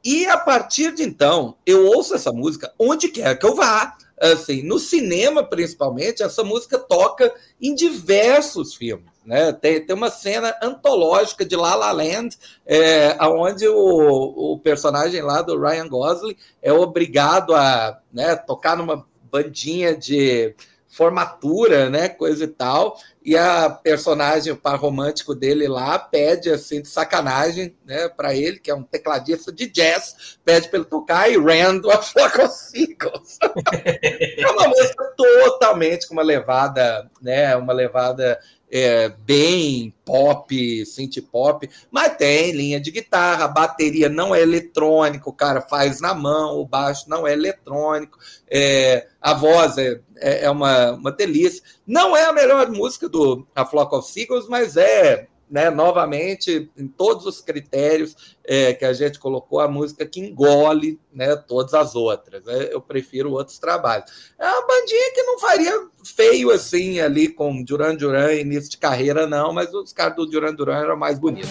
[0.05, 3.97] E a partir de então, eu ouço essa música onde quer que eu vá.
[4.21, 9.08] Assim, no cinema, principalmente, essa música toca em diversos filmes.
[9.25, 9.51] Né?
[9.53, 15.41] Tem, tem uma cena antológica de La La Land, é, onde o, o personagem lá
[15.41, 20.55] do Ryan Gosling é obrigado a né, tocar numa bandinha de
[20.89, 26.81] formatura, né, coisa e tal, e a personagem, o par romântico dele lá, pede, assim,
[26.81, 31.29] de sacanagem, né, para ele, que é um tecladista de jazz, pede para ele tocar
[31.29, 33.37] e Randall a Flacocicos.
[33.71, 38.39] é uma música totalmente com uma levada, né, uma levada
[38.71, 45.33] é, bem pop, synth pop, mas tem linha de guitarra, bateria não é eletrônico, o
[45.33, 48.17] cara faz na mão, o baixo não é eletrônico,
[48.49, 51.63] é, a voz é, é, é uma, uma delícia.
[51.85, 56.87] Não é a melhor música do A Flock of Seagulls, mas é né, novamente, em
[56.87, 61.95] todos os critérios é, que a gente colocou, a música que engole né, todas as
[61.95, 62.43] outras.
[62.45, 62.69] Né?
[62.71, 64.33] Eu prefiro outros trabalhos.
[64.37, 69.25] É uma bandinha que não faria feio assim ali com Duran Duran início de carreira,
[69.25, 71.49] não, mas os caras do Duran Duran eram mais bonitos.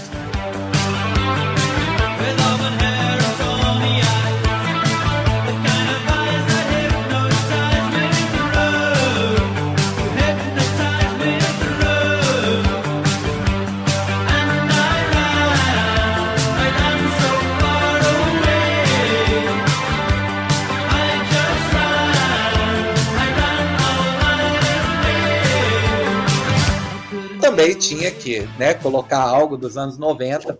[27.68, 30.58] Também tinha que né, colocar algo dos anos 90.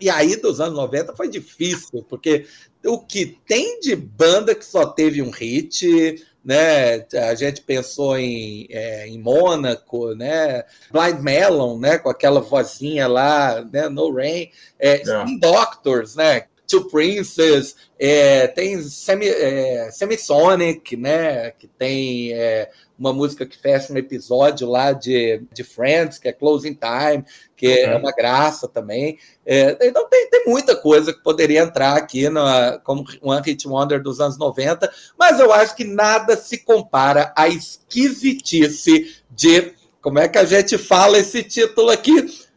[0.00, 2.46] E aí, dos anos 90, foi difícil, porque
[2.84, 7.06] o que tem de banda que só teve um hit, né?
[7.28, 10.64] A gente pensou em, é, em Mônaco, né?
[10.90, 11.98] Blind Melon, né?
[11.98, 13.88] Com aquela vozinha lá, né?
[13.88, 15.02] No Rain, é.
[15.02, 15.24] É.
[15.38, 16.44] Doctors, né?
[16.70, 21.50] Two Princes, é, tem Semi, é, Semisonic, né?
[21.50, 26.32] Que tem é, uma música que fecha um episódio lá de, de Friends, que é
[26.32, 27.24] Closing Time,
[27.56, 27.92] que uhum.
[27.92, 29.18] é uma graça também.
[29.44, 34.02] É, então tem, tem muita coisa que poderia entrar aqui na, como One Hit Wonder
[34.02, 39.72] dos anos 90, mas eu acho que nada se compara à esquisitice de.
[40.00, 42.48] Como é que a gente fala esse título aqui?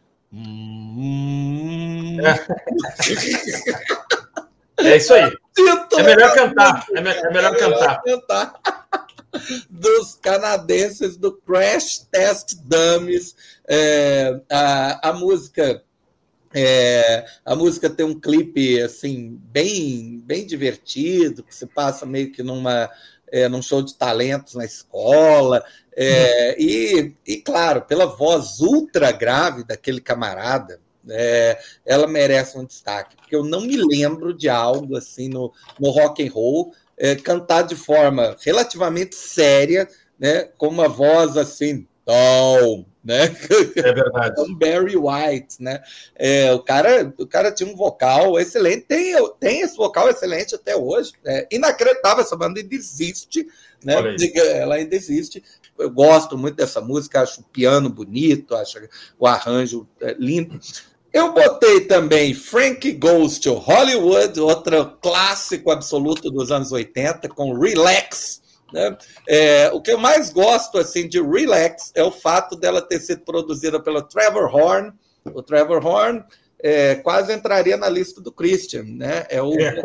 [2.22, 3.94] É,
[4.78, 5.32] é isso aí.
[5.96, 6.86] É melhor cantar.
[6.94, 8.02] É, me, é melhor cantar.
[8.02, 8.60] cantar
[9.68, 13.34] dos canadenses do Crash Test Dummies.
[13.68, 15.82] É, a, a música
[16.54, 22.44] é, a música tem um clipe assim bem bem divertido que se passa meio que
[22.44, 22.88] numa
[23.32, 25.64] é, num show de talentos na escola
[25.96, 33.16] é, e, e claro pela voz ultra grave daquele camarada é, ela merece um destaque
[33.16, 37.62] porque eu não me lembro de algo assim no, no rock and roll é, cantar
[37.62, 39.88] de forma relativamente séria,
[40.18, 43.24] né, com uma voz assim, tão, né?
[43.76, 44.34] É verdade.
[44.40, 45.82] Um Barry White, né?
[46.14, 50.76] É, o cara, o cara tinha um vocal excelente, tem, tem esse vocal excelente até
[50.76, 51.12] hoje.
[51.24, 53.46] É inacreditável essa banda ainda existe,
[53.82, 53.94] né?
[54.34, 55.42] Ela ainda existe.
[55.76, 58.78] Eu gosto muito dessa música, acho o piano bonito, acho
[59.18, 60.60] o arranjo é, lindo.
[61.14, 68.42] Eu botei também Frank Goes to Hollywood, outro clássico absoluto dos anos 80, com Relax.
[68.72, 68.98] Né?
[69.28, 73.20] É, o que eu mais gosto assim de Relax é o fato dela ter sido
[73.20, 74.92] produzida pelo Trevor Horn.
[75.32, 76.24] O Trevor Horn
[76.60, 79.24] é, quase entraria na lista do Christian, né?
[79.30, 79.80] É o, é,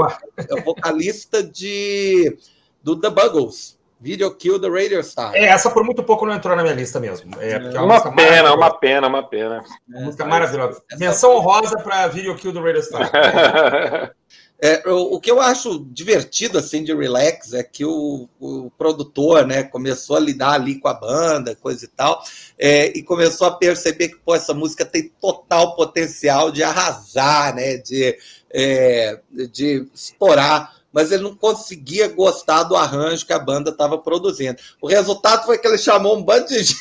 [0.50, 2.40] é o vocalista de,
[2.82, 3.78] do The Buggles.
[4.00, 5.36] Video Kill the Radio Star.
[5.36, 7.32] É, essa por muito pouco não entrou na minha lista mesmo.
[7.40, 9.64] É, é uma, uma pena, uma pena, uma pena.
[9.88, 10.82] Uma música maravilhosa.
[10.98, 13.12] Menção honrosa para Video Kill the Radio Star.
[14.62, 19.48] É, o, o, que eu acho divertido assim de Relax é que o, o, produtor
[19.48, 22.22] né, começou a lidar ali com a banda, coisa e tal,
[22.58, 27.78] é, e começou a perceber que pô, essa música tem total potencial de arrasar, né,
[27.78, 28.18] de,
[28.54, 34.58] é, de estourar mas ele não conseguia gostar do arranjo que a banda estava produzindo.
[34.82, 36.78] O resultado foi que ele chamou um bando de gente,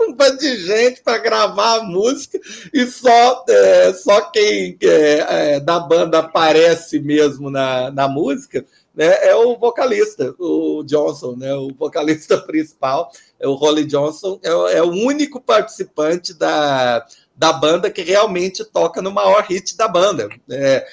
[0.00, 2.38] um bando de gente para gravar a música
[2.72, 9.26] e só, é, só quem é, é, da banda aparece mesmo na, na música né,
[9.26, 14.82] é o vocalista, o Johnson, né, o vocalista principal, é o Holly Johnson, é, é
[14.82, 17.04] o único participante da
[17.36, 20.28] da banda que realmente toca no maior hit da banda.
[20.48, 20.86] É,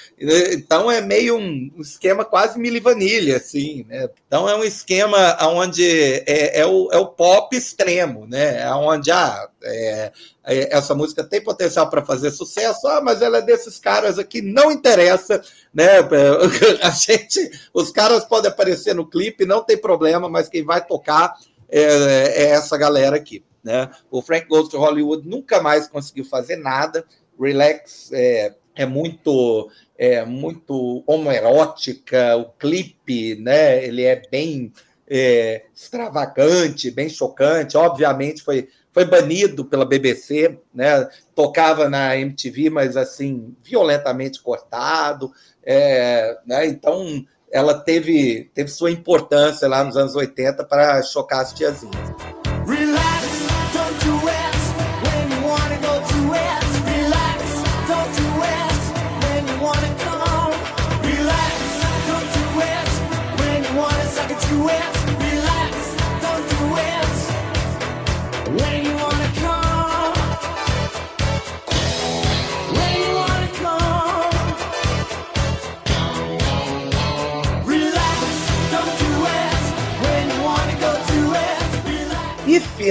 [0.54, 4.10] então é meio um esquema quase milivanilha, assim, né?
[4.26, 5.86] Então é um esquema onde
[6.26, 8.68] é, é, o, é o pop extremo, né?
[8.74, 10.12] Onde ah, é,
[10.44, 14.42] é, essa música tem potencial para fazer sucesso, ah, mas ela é desses caras aqui,
[14.42, 16.00] não interessa, né?
[16.82, 21.36] A gente, os caras podem aparecer no clipe, não tem problema, mas quem vai tocar
[21.70, 23.44] é, é essa galera aqui.
[23.63, 23.89] Né?
[24.10, 27.06] O Frank Goes to Hollywood nunca mais conseguiu fazer nada.
[27.39, 33.86] Relax é, é muito é muito homoerótica, o clipe, né?
[33.86, 34.74] Ele é bem
[35.08, 37.78] é, extravagante, bem chocante.
[37.78, 41.08] Obviamente foi foi banido pela BBC, né?
[41.36, 45.32] Tocava na MTV, mas assim violentamente cortado.
[45.63, 46.65] É, né?
[46.65, 52.41] Então ela teve teve sua importância lá nos anos 80 para chocar as tiazinhas.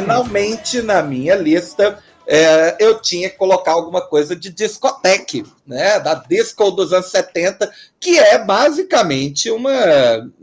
[0.00, 5.98] Finalmente na minha lista é, eu tinha que colocar alguma coisa de discoteque, né?
[5.98, 9.72] Da disco dos anos 70, que é basicamente uma,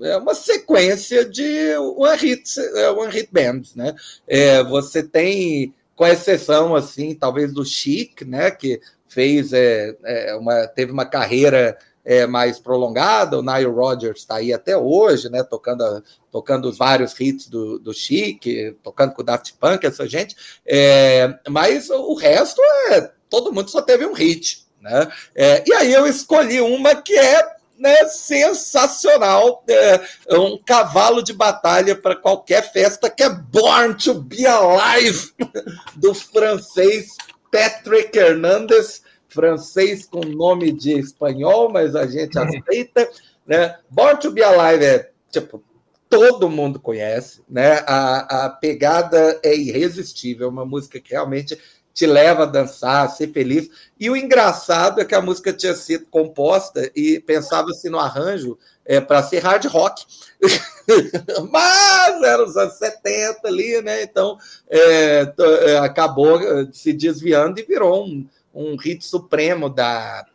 [0.02, 3.96] é uma sequência de one hit, é, one hit bands, né?
[4.28, 8.52] É, você tem, com exceção, assim, talvez do Chic, né?
[8.52, 13.38] Que fez é, é uma, teve uma carreira é, mais prolongada.
[13.38, 15.44] O Nile Rodgers está aí até hoje, né?
[15.44, 18.46] Tocando, tocando os vários hits do, do Chic,
[18.82, 20.34] tocando com o Daft Punk, essa gente.
[20.66, 23.12] É, mas o resto é.
[23.30, 24.66] Todo mundo só teve um hit.
[24.82, 25.12] Né?
[25.36, 30.00] É, e aí eu escolhi uma que é né, sensacional, é,
[30.36, 35.34] um cavalo de batalha para qualquer festa, que é Born to Be Alive,
[35.96, 37.10] do francês
[37.52, 39.02] Patrick Hernandez
[39.38, 43.08] francês com nome de espanhol, mas a gente aceita.
[43.46, 43.78] Né?
[43.88, 45.64] Born to be Alive é tipo
[46.10, 47.84] todo mundo conhece, né?
[47.86, 51.60] A, a pegada é irresistível, uma música que realmente
[51.94, 53.70] te leva a dançar, a ser feliz.
[54.00, 59.02] E o engraçado é que a música tinha sido composta e pensava-se no arranjo é,
[59.02, 60.06] para ser hard rock.
[61.52, 64.04] Mas era os anos 70 ali, né?
[64.04, 64.38] Então
[64.70, 65.34] é,
[65.66, 66.40] é, acabou
[66.72, 70.26] se desviando e virou um, um hit supremo da,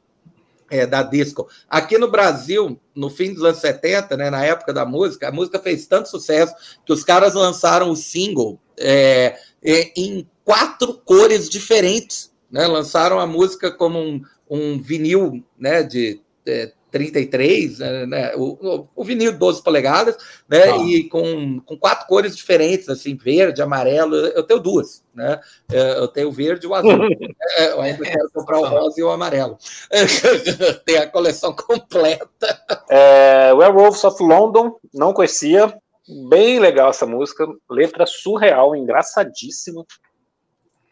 [0.71, 1.49] é, da disco.
[1.69, 5.59] Aqui no Brasil, no fim dos anos 70, né, na época da música, a música
[5.59, 6.55] fez tanto sucesso
[6.87, 12.33] que os caras lançaram o single é, é, em quatro cores diferentes.
[12.51, 12.67] Né?
[12.67, 18.33] Lançaram a música como um, um vinil né, de é, 33, né, né?
[18.37, 20.65] O, o, vinil 12 polegadas, né?
[20.71, 20.77] Ah.
[20.85, 24.15] E com, com quatro cores diferentes, assim, verde, amarelo.
[24.15, 25.41] Eu tenho duas, né?
[25.73, 26.93] É, eu tenho o verde e o azul.
[27.59, 29.59] É, eu ainda quero comprar o rosa e o amarelo.
[30.87, 32.61] Tem a coleção completa.
[32.89, 35.75] É, Werewolves of London, não conhecia.
[36.29, 39.85] Bem legal essa música, letra surreal, engraçadíssima.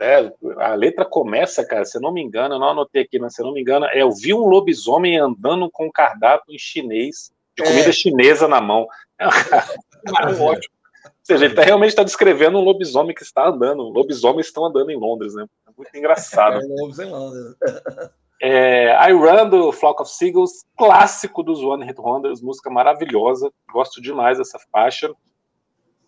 [0.01, 3.35] É, a letra começa, cara, se eu não me engano, eu não anotei aqui, mas
[3.35, 6.59] se eu não me engano, é eu vi um lobisomem andando com um cardápio em
[6.59, 7.93] chinês, de comida é.
[7.93, 8.87] chinesa na mão.
[9.19, 10.75] É, é ótimo.
[11.05, 13.83] Ou seja, ele tá, realmente está descrevendo um lobisomem que está andando.
[13.83, 15.45] Lobisomens estão andando em Londres, né?
[15.69, 16.61] É muito engraçado.
[16.61, 17.57] É, lobos em Londres.
[18.43, 24.01] É, I Run do Flock of Seagulls, clássico dos One Hit Wonders, música maravilhosa, gosto
[24.01, 25.15] demais dessa faixa.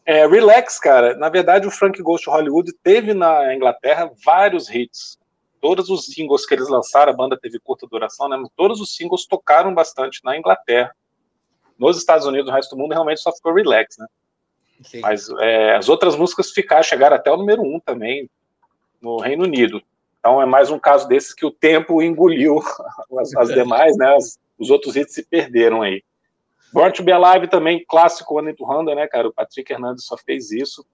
[0.05, 1.17] É, Relax, cara.
[1.17, 5.19] Na verdade, o Frank Ghost Hollywood teve na Inglaterra vários hits.
[5.61, 8.37] Todos os singles que eles lançaram, a banda teve curta duração, né?
[8.37, 10.93] Mas todos os singles tocaram bastante na Inglaterra.
[11.79, 14.07] Nos Estados Unidos, no resto do mundo, realmente só ficou Relax, né?
[14.83, 15.01] Sim.
[15.01, 18.29] Mas é, as outras músicas ficaram, chegaram até o número um também
[19.01, 19.81] no Reino Unido.
[20.19, 22.61] Então é mais um caso desses que o tempo engoliu
[23.19, 24.17] as, as demais, né?
[24.17, 26.03] As, os outros hits se perderam aí.
[26.73, 29.29] Born to Be Alive também, clássico One to Honda, né, cara?
[29.29, 30.85] O Patrick Hernandez só fez isso.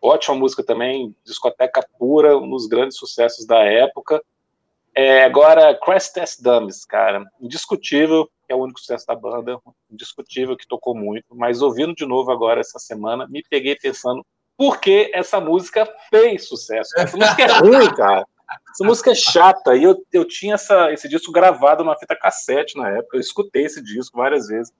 [0.00, 4.22] Ótima música também, discoteca pura, um dos grandes sucessos da época.
[4.94, 9.58] É, agora, Crash Test Dummies, cara, indiscutível, que é o único sucesso da banda,
[9.90, 14.24] indiscutível que tocou muito, mas ouvindo de novo agora essa semana, me peguei pensando
[14.56, 16.90] por que essa música fez sucesso.
[16.98, 18.26] Essa música é ruim, cara.
[18.70, 22.76] Essa música é chata, e eu, eu tinha essa, esse disco gravado numa fita cassete
[22.76, 24.74] na época, eu escutei esse disco várias vezes.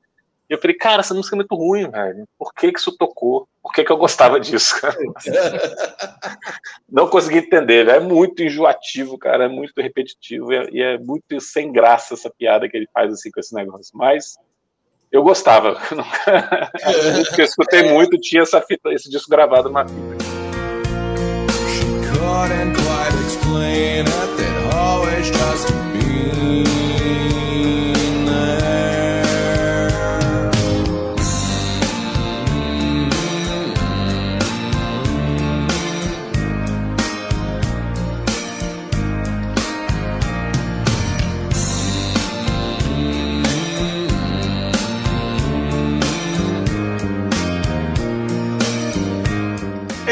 [0.53, 2.29] Eu falei, cara, essa música é muito ruim, velho.
[2.38, 3.49] Por que, que isso tocou?
[3.62, 4.75] Por que, que eu gostava disso?
[6.87, 7.97] Não consegui entender, velho.
[7.97, 9.47] É muito enjoativo, cara.
[9.47, 10.53] É muito repetitivo.
[10.53, 13.55] E é, e é, muito sem graça essa piada que ele faz assim com esse
[13.55, 13.93] negócio.
[13.95, 14.35] Mas
[15.11, 15.81] eu gostava.
[17.38, 20.33] eu escutei muito, tinha essa fita, esse disco gravado numa fita.
[25.65, 25.82] She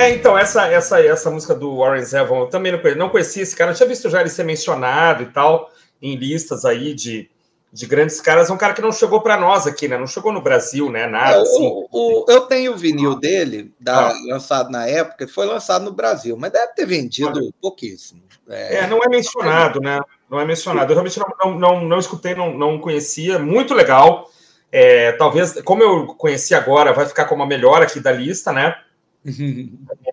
[0.01, 3.43] É, então, essa, essa, essa música do Warren Zevon, eu também não conhecia, não conhecia
[3.43, 7.29] esse cara, eu tinha visto já ele ser mencionado e tal, em listas aí de,
[7.73, 8.49] de grandes caras.
[8.49, 9.99] É um cara que não chegou para nós aqui, né?
[9.99, 11.07] Não chegou no Brasil, né?
[11.07, 11.37] Nada.
[11.37, 11.67] É, assim.
[11.67, 14.15] o, o, eu tenho o vinil dele, da, ah.
[14.27, 17.53] lançado na época, foi lançado no Brasil, mas deve ter vendido ah.
[17.61, 18.23] pouquíssimo.
[18.49, 18.79] É...
[18.79, 20.01] é, não é mencionado, né?
[20.29, 20.91] Não é mencionado.
[20.91, 23.39] Eu realmente não, não, não, não escutei, não, não conhecia.
[23.39, 24.31] Muito legal.
[24.73, 28.77] É, talvez, como eu conheci agora, vai ficar como a melhor aqui da lista, né?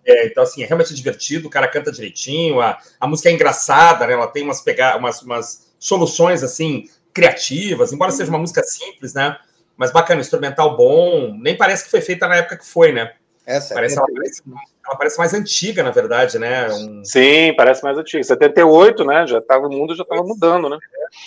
[0.04, 4.06] É, então, assim, é realmente divertido, o cara canta direitinho, a, a música é engraçada,
[4.06, 4.12] né?
[4.12, 9.36] Ela tem umas, pegar, umas, umas soluções, assim, criativas, embora seja uma música simples, né?
[9.76, 13.12] Mas bacana, instrumental bom, nem parece que foi feita na época que foi, né?
[13.46, 14.42] Essa é parece, ela, parece,
[14.86, 16.68] ela parece mais antiga, na verdade, né?
[16.68, 17.02] Um...
[17.02, 18.22] Sim, parece mais antiga.
[18.22, 19.26] 78, né?
[19.26, 20.76] Já tava, o mundo já estava mudando, né?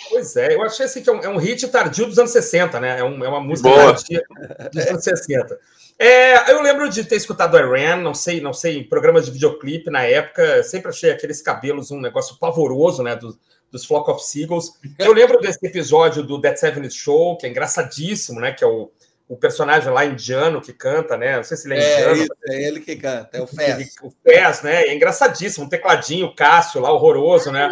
[0.08, 2.78] Pois é, eu achei assim que é um, é um, hit tardio dos anos 60,
[2.78, 3.00] né?
[3.00, 3.86] É, um, é uma música Boa.
[3.86, 4.22] tardia
[4.72, 5.58] dos anos 60.
[6.04, 9.88] É, eu lembro de ter escutado Iran, não sei, não sei, em programas de videoclipe
[9.90, 13.14] na época, sempre achei aqueles cabelos um negócio pavoroso, né?
[13.14, 13.38] Dos,
[13.70, 14.72] dos Flock of Seagulls.
[14.98, 18.52] Eu lembro desse episódio do Dead Seven Show, que é engraçadíssimo, né?
[18.52, 18.90] Que é o
[19.28, 21.36] o personagem lá indiano que canta, né?
[21.36, 22.22] Não sei se ele é, é indiano.
[22.22, 23.94] Isso, é ele que canta, é o Fez.
[24.02, 24.82] O Fez, né?
[24.82, 27.70] É engraçadíssimo, um tecladinho, Cássio lá, horroroso, né?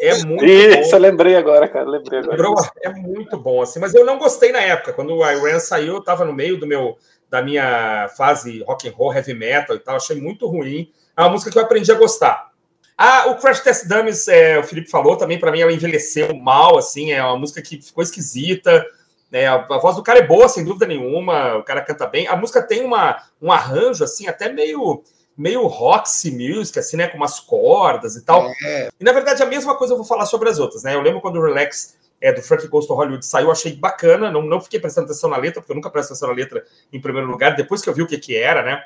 [0.00, 0.96] É muito Isso, bom.
[0.96, 2.36] eu lembrei agora, cara, lembrei agora.
[2.36, 4.92] Lembrou, é muito bom, assim, mas eu não gostei na época.
[4.92, 6.98] Quando o Iran saiu, eu tava no meio do meu,
[7.30, 10.90] da minha fase rock and roll, heavy metal e tal, achei muito ruim.
[11.16, 12.48] É uma música que eu aprendi a gostar.
[12.96, 16.76] Ah, o Crash Test Dummies, é, o Felipe falou também, para mim ela envelheceu mal,
[16.76, 18.84] assim, é uma música que ficou esquisita.
[19.30, 21.56] É, a, voz do cara é boa, sem dúvida nenhuma.
[21.56, 22.26] O cara canta bem.
[22.26, 25.02] A música tem uma, um arranjo, assim, até meio
[25.36, 27.06] meio Roxy Music, assim, né?
[27.06, 28.50] Com umas cordas e tal.
[28.64, 28.88] É.
[28.98, 30.96] E, na verdade, a mesma coisa eu vou falar sobre as outras, né?
[30.96, 34.30] Eu lembro quando o Relax é, do Frank Ghost Hollywood saiu, achei bacana.
[34.30, 37.00] Não, não fiquei prestando atenção na letra, porque eu nunca presto atenção na letra em
[37.00, 38.82] primeiro lugar, depois que eu vi o que, que era, né?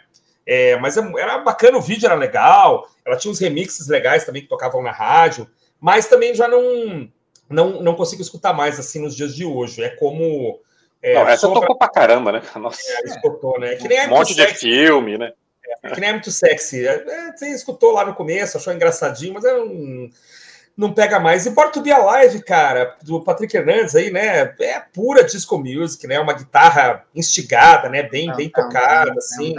[0.47, 2.89] É, mas é, era bacana, o vídeo era legal.
[3.05, 5.49] Ela tinha uns remixes legais também que tocavam na rádio.
[5.81, 7.09] Mas também já não
[7.53, 9.83] não, não consigo escutar mais assim nos dias de hoje.
[9.83, 10.61] É como.
[11.03, 12.43] É, não, essa tocou pra caramba, né?
[12.57, 12.81] Nossa.
[12.89, 13.77] É, escutou, né?
[13.77, 15.33] Que nem um monte de filme, né?
[15.83, 16.87] É, que nem é muito sexy.
[16.87, 20.11] É, é, você escutou lá no começo, achou engraçadinho, mas é um,
[20.77, 21.47] não pega mais.
[21.47, 24.55] E Born to Be Alive, cara, do Patrick Hernandes aí, né?
[24.61, 26.19] É pura disco music, né?
[26.19, 28.03] Uma guitarra instigada, né?
[28.03, 29.55] Bem, não, bem não, tocada, não, assim.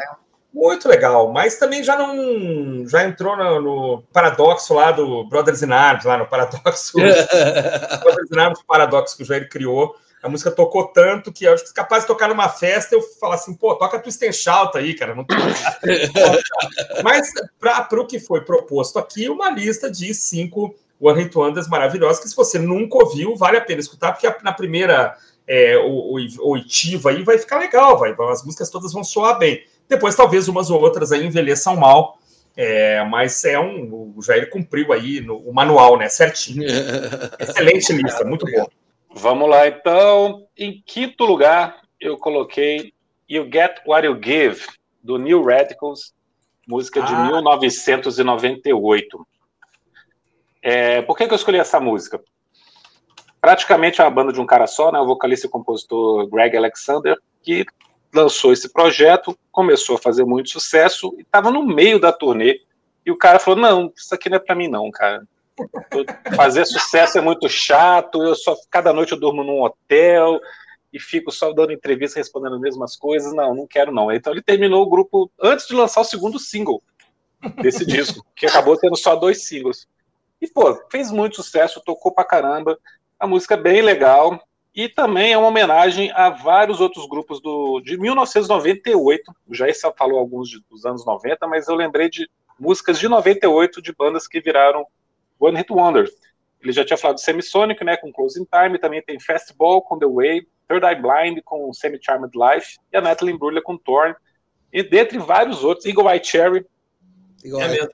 [0.53, 5.71] Muito legal, mas também já não já entrou no, no paradoxo lá do Brothers in
[5.71, 6.93] Arms, lá no paradoxo
[8.03, 9.95] Brothers in Arms, paradoxo que o Jair criou.
[10.21, 13.35] A música tocou tanto que eu acho que capaz de tocar numa festa eu falar
[13.35, 15.13] assim, pô, toca Twist and Shout aí, cara.
[15.13, 15.25] Não
[17.03, 22.21] Mas para o que foi proposto aqui, uma lista de cinco One Hit Wonders maravilhosas
[22.21, 25.17] que se você nunca ouviu, vale a pena escutar, porque na primeira
[25.47, 29.63] é, o, o, oitiva aí vai ficar legal, vai, as músicas todas vão soar bem.
[29.87, 32.17] Depois, talvez umas ou outras aí envelheçam mal,
[32.55, 34.13] é, mas é um.
[34.15, 36.07] O Jair cumpriu aí no, o manual, né?
[36.07, 36.63] Certinho.
[37.39, 38.67] Excelente lista, muito bom.
[39.13, 40.47] Vamos lá, então.
[40.57, 42.93] Em quinto lugar, eu coloquei
[43.29, 44.61] You Get What You Give,
[45.01, 46.13] do New Radicals,
[46.67, 47.25] música de ah.
[47.25, 49.27] 1998.
[50.63, 52.21] É, por que, que eu escolhi essa música?
[53.41, 54.99] Praticamente é uma banda de um cara só, né?
[54.99, 57.65] O vocalista e compositor Greg Alexander, que
[58.13, 62.61] lançou esse projeto, começou a fazer muito sucesso e estava no meio da turnê.
[63.05, 65.27] E o cara falou: Não, isso aqui não é para mim, não, cara.
[66.33, 68.23] Fazer sucesso é muito chato.
[68.23, 70.39] Eu só cada noite eu durmo num hotel
[70.93, 73.33] e fico só dando entrevista respondendo as mesmas coisas.
[73.33, 74.09] Não, não quero não.
[74.09, 76.81] Então ele terminou o grupo antes de lançar o segundo single
[77.61, 79.85] desse disco, que acabou tendo só dois singles.
[80.43, 82.77] E pô, fez muito sucesso, tocou pra caramba.
[83.17, 84.45] A música é bem legal.
[84.75, 89.31] E também é uma homenagem a vários outros grupos do, de 1998.
[89.47, 92.29] O Jair falou alguns de, dos anos 90, mas eu lembrei de
[92.59, 94.85] músicas de 98 de bandas que viraram
[95.39, 96.09] One Hit Wonder.
[96.61, 100.07] Ele já tinha falado do Semisonic, né, com Closing Time, também tem Fastball com The
[100.07, 104.13] Way, Third Eye Blind com Semi Charmed Life e a Natalie Imbruglia com Torn.
[104.73, 106.65] E dentre vários outros, Eagle White Cherry,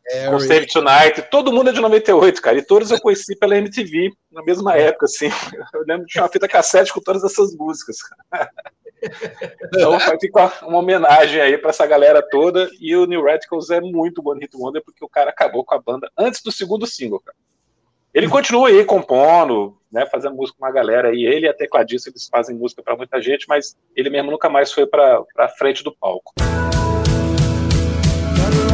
[0.07, 3.57] é com Save Tonight, todo mundo é de 98, cara, e todos eu conheci pela
[3.57, 5.29] MTV na mesma época, assim.
[5.73, 7.97] Eu lembro de uma fita cassete com todas essas músicas.
[9.63, 12.69] Então fica uma homenagem aí para essa galera toda.
[12.81, 15.79] E o New Radicals é muito One Hit Wonder porque o cara acabou com a
[15.79, 17.37] banda antes do segundo single, cara.
[18.13, 21.23] Ele continua aí compondo, né, fazendo música com uma galera aí.
[21.23, 24.71] Ele e a tecladista, eles fazem música para muita gente, mas ele mesmo nunca mais
[24.71, 25.23] foi para
[25.57, 26.33] frente do palco.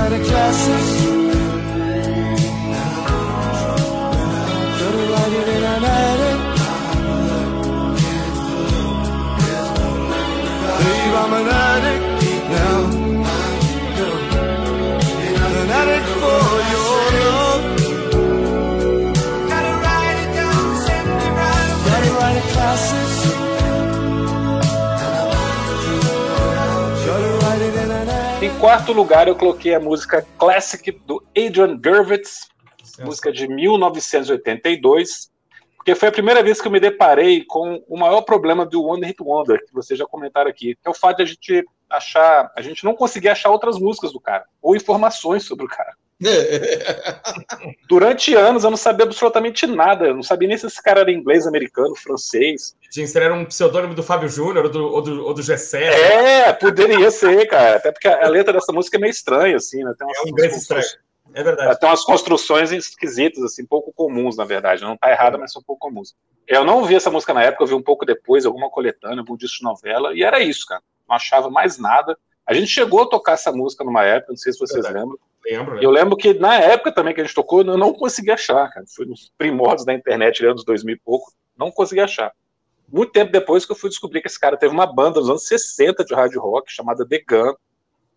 [0.06, 1.16] out classes.
[28.66, 32.50] Quarto lugar, eu coloquei a música Classic do Adrian Gervitz,
[33.00, 35.30] música de 1982,
[35.76, 39.06] porque foi a primeira vez que eu me deparei com o maior problema do One
[39.06, 42.52] Hit Wonder, que vocês já comentaram aqui, que é o fato de a gente achar,
[42.58, 45.94] a gente não conseguir achar outras músicas do cara, ou informações sobre o cara.
[47.88, 50.06] Durante anos eu não sabia absolutamente nada.
[50.06, 52.76] Eu não sabia nem se esse cara era inglês, americano, francês.
[52.96, 55.84] Gente, era um pseudônimo do Fábio Júnior ou do, ou do, ou do Gessé.
[55.84, 57.76] É, poderia ser, cara.
[57.76, 59.94] Até porque a letra dessa música é meio estranha, assim, né?
[60.00, 60.86] Tem umas, é um inglês estranho.
[61.34, 61.78] É verdade.
[61.78, 64.82] Tem umas construções esquisitas, assim, pouco comuns, na verdade.
[64.82, 66.16] Não tá errada, mas são pouco comuns.
[66.48, 69.36] Eu não vi essa música na época, eu vi um pouco depois, alguma coletânea, algum
[69.36, 70.82] disco de novela, e era isso, cara.
[71.06, 72.18] Não achava mais nada.
[72.48, 75.04] A gente chegou a tocar essa música numa época, não sei se vocês verdade.
[75.04, 75.20] lembram.
[75.46, 78.70] Lembro, Eu lembro que na época também que a gente tocou, eu não consegui achar,
[78.70, 78.86] cara.
[78.88, 82.32] Foi nos primórdios da internet, anos 2000 e pouco, não consegui achar.
[82.92, 85.48] Muito tempo depois que eu fui descobrir que esse cara teve uma banda nos anos
[85.48, 87.54] 60 de hard rock chamada The Gun.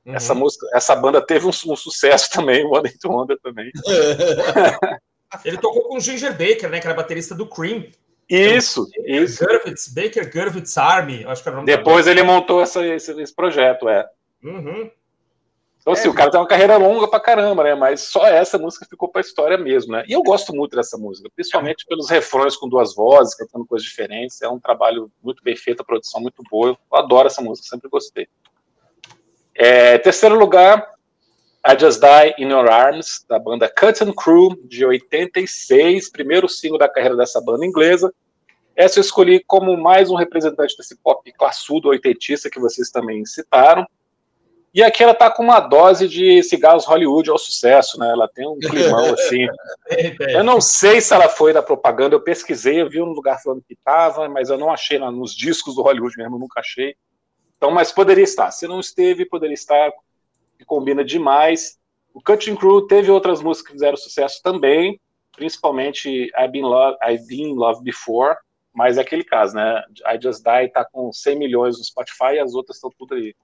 [0.06, 0.14] Uhum.
[0.14, 3.70] Essa música, essa banda teve um, um sucesso também, o One Hit Wonder também.
[5.44, 7.84] Ele tocou com o Ginger Baker, né, que era baterista do Cream.
[8.28, 9.44] Isso, isso.
[9.44, 13.34] Gurvitz, Baker Gurvitz Army, acho que era o nome Depois ele montou essa, esse, esse,
[13.34, 14.06] projeto, é.
[14.42, 14.90] Uhum.
[15.88, 17.74] Então, assim, é, o cara tem uma carreira longa pra caramba, né?
[17.74, 20.04] Mas só essa música ficou pra história mesmo, né?
[20.06, 24.42] E eu gosto muito dessa música, principalmente pelos refrões com duas vozes, cantando coisas diferentes.
[24.42, 26.76] É um trabalho muito bem feito, a produção muito boa.
[26.92, 28.28] Eu adoro essa música, sempre gostei.
[29.54, 30.92] É, terceiro lugar,
[31.66, 36.78] I Just Die in Your Arms, da banda Cut and Crew, de 86, primeiro single
[36.78, 38.12] da carreira dessa banda inglesa.
[38.76, 43.86] Essa eu escolhi como mais um representante desse pop classudo oitentista que vocês também citaram.
[44.78, 48.10] E aqui ela tá com uma dose de cigarros Hollywood ao sucesso, né?
[48.10, 49.44] Ela tem um climão assim.
[50.20, 53.60] Eu não sei se ela foi da propaganda, eu pesquisei, eu vi um lugar falando
[53.66, 56.94] que tava, mas eu não achei nos discos do Hollywood mesmo, eu nunca achei.
[57.56, 58.52] Então, mas poderia estar.
[58.52, 59.90] Se não esteve, poderia estar,
[60.56, 61.76] que combina demais.
[62.14, 65.00] O Cutting Crew teve outras músicas que fizeram sucesso também,
[65.34, 68.36] principalmente I've Been, Love, I've Been Loved Before,
[68.72, 69.82] mas é aquele caso, né?
[70.06, 73.34] I Just Die tá com 100 milhões no Spotify e as outras estão tudo aí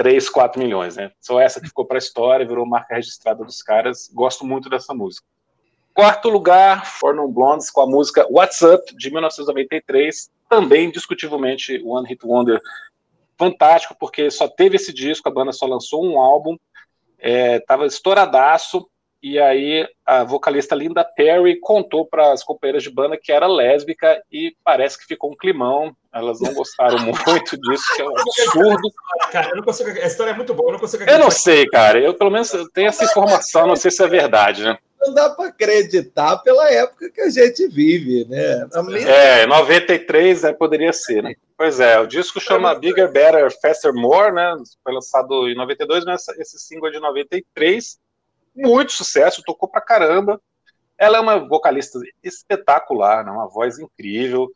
[0.00, 1.12] 3, 4 milhões, né?
[1.20, 4.10] Só essa que ficou para a história, virou marca registrada dos caras.
[4.10, 5.26] Gosto muito dessa música.
[5.92, 10.30] Quarto lugar, For Non Blondes com a música What's Up, de 1993.
[10.48, 12.62] Também, indiscutivelmente, One Hit Wonder
[13.38, 16.56] fantástico, porque só teve esse disco, a banda só lançou um álbum,
[17.18, 18.88] é, estouradaço,
[19.22, 24.22] e aí a vocalista Linda Perry contou para as companheiras de banda que era lésbica
[24.32, 25.94] e parece que ficou um climão.
[26.12, 28.90] Elas não gostaram muito disso, que é um absurdo.
[29.30, 31.66] Cara, eu não consigo, a história é muito boa, eu não consigo Eu não sei,
[31.66, 32.00] cara.
[32.00, 34.78] Eu pelo menos tenho essa informação, não sei se é verdade, né?
[35.00, 38.68] Não dá para acreditar pela época que a gente vive, né?
[39.06, 41.34] É, 93 né, poderia ser, né?
[41.56, 44.56] Pois é, o disco chama Bigger, Better, Faster, More, né?
[44.82, 47.98] Foi lançado em 92, mas esse single é de 93
[48.54, 50.40] muito sucesso, tocou pra caramba.
[50.98, 53.30] Ela é uma vocalista espetacular, né?
[53.30, 54.50] uma voz incrível.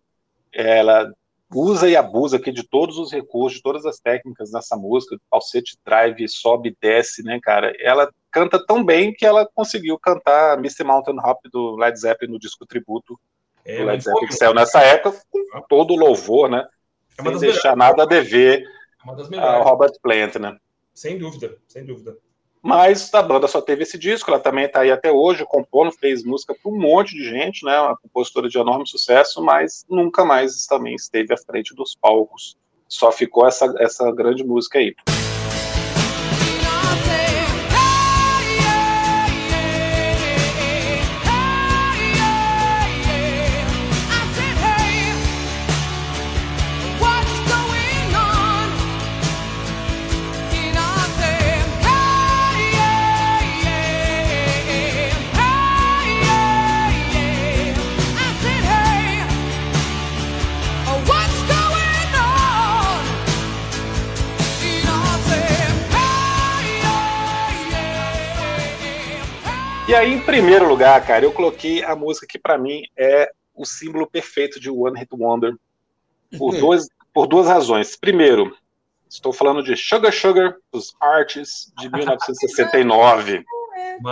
[0.53, 1.11] Ela
[1.53, 5.77] usa e abusa aqui de todos os recursos, de todas as técnicas nessa música, falsete
[5.85, 7.73] drive, sobe e desce, né, cara?
[7.81, 10.85] Ela canta tão bem que ela conseguiu cantar Mr.
[10.85, 13.19] Mountain Hop do Led Zeppelin no disco tributo
[13.65, 16.67] é, do Led Zeppelin, que saiu nessa época, com todo louvor, né?
[17.17, 18.65] É sem deixar nada a dever
[19.33, 20.57] é ao Robert Plant, né?
[20.93, 22.17] Sem dúvida, sem dúvida.
[22.65, 26.25] Mas a banda só teve esse disco, ela também está aí até hoje, compondo, fez
[26.25, 27.79] música para um monte de gente, né?
[27.79, 32.57] Uma compositora de enorme sucesso, mas nunca mais também esteve à frente dos palcos.
[32.89, 34.95] Só ficou essa, essa grande música aí.
[70.25, 74.71] Primeiro lugar, cara, eu coloquei a música que para mim é o símbolo perfeito de
[74.71, 75.55] One Hit Wonder
[76.37, 76.61] por, uhum.
[76.61, 77.97] duas, por duas razões.
[77.97, 78.57] Primeiro,
[79.09, 83.45] estou falando de Sugar Sugar dos Arts de 1969.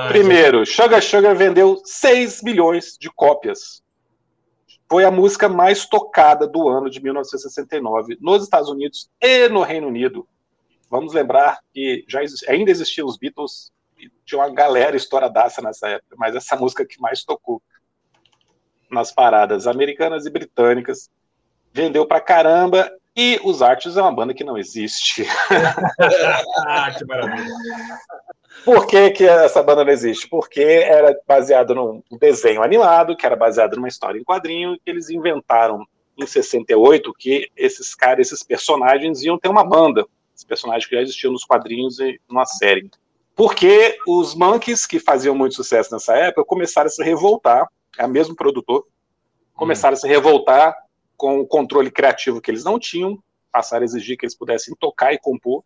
[0.09, 3.83] Primeiro, Sugar Sugar vendeu 6 milhões de cópias.
[4.89, 9.89] Foi a música mais tocada do ano de 1969 nos Estados Unidos e no Reino
[9.89, 10.29] Unido.
[10.91, 13.73] Vamos lembrar que já ainda existiam os Beatles
[14.33, 17.63] tinha uma galera estouradaça nessa época, mas essa música que mais tocou
[18.91, 21.11] nas paradas americanas e britânicas
[21.73, 25.27] vendeu pra caramba e os Artes é uma banda que não existe.
[26.67, 27.47] ah, que maravilha.
[28.65, 30.27] Por que, que essa banda não existe?
[30.29, 35.11] Porque era baseado num desenho animado, que era baseado numa história em quadrinho, que eles
[35.11, 40.07] inventaram em 68 que esses caras, esses personagens iam ter uma banda.
[40.35, 42.91] Esses personagens que já existiam nos quadrinhos e numa série.
[43.35, 47.67] Porque os monkeys, que faziam muito sucesso nessa época, começaram a se revoltar,
[47.99, 48.87] é o mesmo produtor,
[49.55, 49.99] começaram hum.
[49.99, 50.77] a se revoltar
[51.17, 55.13] com o controle criativo que eles não tinham, passaram a exigir que eles pudessem tocar
[55.13, 55.63] e compor.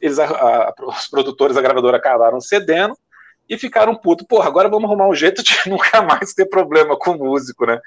[0.00, 2.96] Eles, a, a, os produtores da gravadora acabaram cedendo
[3.48, 4.26] e ficaram putos.
[4.26, 7.80] Porra, agora vamos arrumar um jeito de nunca mais ter problema com o músico, né?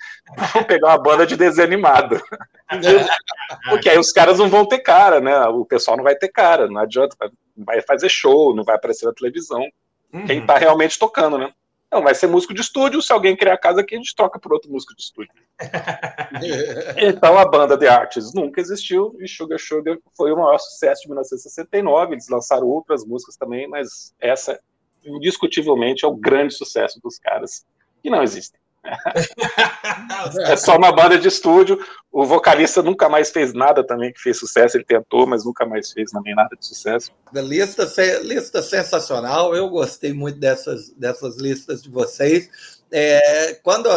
[0.53, 2.21] Vamos pegar uma banda de desenho animado.
[3.69, 5.37] Porque aí os caras não vão ter cara, né?
[5.47, 7.15] O pessoal não vai ter cara, não adianta,
[7.55, 9.65] vai fazer show, não vai aparecer na televisão.
[10.11, 10.25] Uhum.
[10.25, 11.51] Quem tá realmente tocando, né?
[11.91, 13.01] Não, vai ser músico de estúdio.
[13.01, 15.33] Se alguém criar casa aqui, a gente troca por outro músico de estúdio.
[16.95, 21.09] então a banda The Artists nunca existiu e Sugar Sugar foi o maior sucesso de
[21.09, 22.13] 1969.
[22.13, 24.57] Eles lançaram outras músicas também, mas essa,
[25.05, 27.65] indiscutivelmente, é o grande sucesso dos caras,
[28.01, 28.59] que não existem.
[30.47, 31.79] é só uma banda de estúdio.
[32.11, 34.75] O vocalista nunca mais fez nada também que fez sucesso.
[34.75, 37.11] Ele tentou, mas nunca mais fez também nada de sucesso.
[37.33, 37.87] Lista,
[38.21, 39.55] lista sensacional.
[39.55, 42.49] Eu gostei muito dessas, dessas listas de vocês.
[42.91, 43.87] É, quando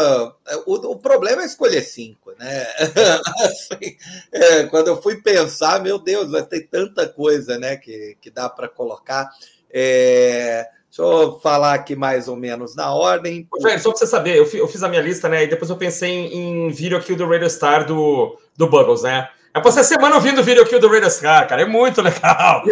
[0.66, 2.64] o, o, problema é escolher cinco, né?
[3.42, 3.96] assim,
[4.30, 8.48] é, quando eu fui pensar, meu Deus, vai ter tanta coisa, né, que, que dá
[8.48, 9.28] para colocar.
[9.68, 13.48] É, Deixa eu falar aqui mais ou menos na ordem.
[13.60, 15.42] Jair, só para você saber, eu, eu, fiz a minha lista, né?
[15.42, 19.28] E depois eu pensei em, em Video Kill do Radio Star do, do Bubbles, né?
[19.52, 21.62] É passei a semana ouvindo o Video Kill do Radio Star, cara.
[21.62, 22.62] É muito legal.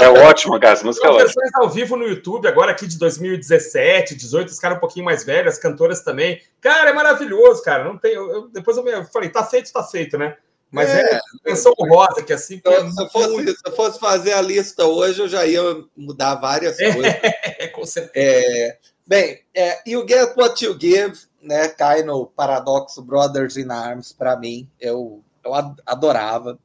[0.00, 0.72] É ótimo, cara.
[0.72, 1.24] Essa música é ótima.
[1.24, 5.24] versões ao vivo no YouTube, agora aqui de 2017, 18, os caras um pouquinho mais
[5.24, 6.40] velhos, as cantoras também.
[6.60, 7.84] Cara, é maravilhoso, cara.
[7.84, 8.14] Não tem.
[8.14, 10.36] Eu, depois eu falei, tá feito, tá feito, né?
[10.70, 12.54] Mas é, é menção rosa que assim.
[12.54, 15.60] Então, se, eu fosse, se eu fosse fazer a lista hoje, eu já ia
[15.96, 17.04] mudar várias coisas.
[17.04, 18.12] É, com certeza.
[18.14, 21.68] É, bem, é, You Get What You Give, né?
[21.68, 24.68] Cai no paradoxo Brothers in Arms para mim.
[24.80, 25.52] Eu, eu
[25.84, 26.58] adorava.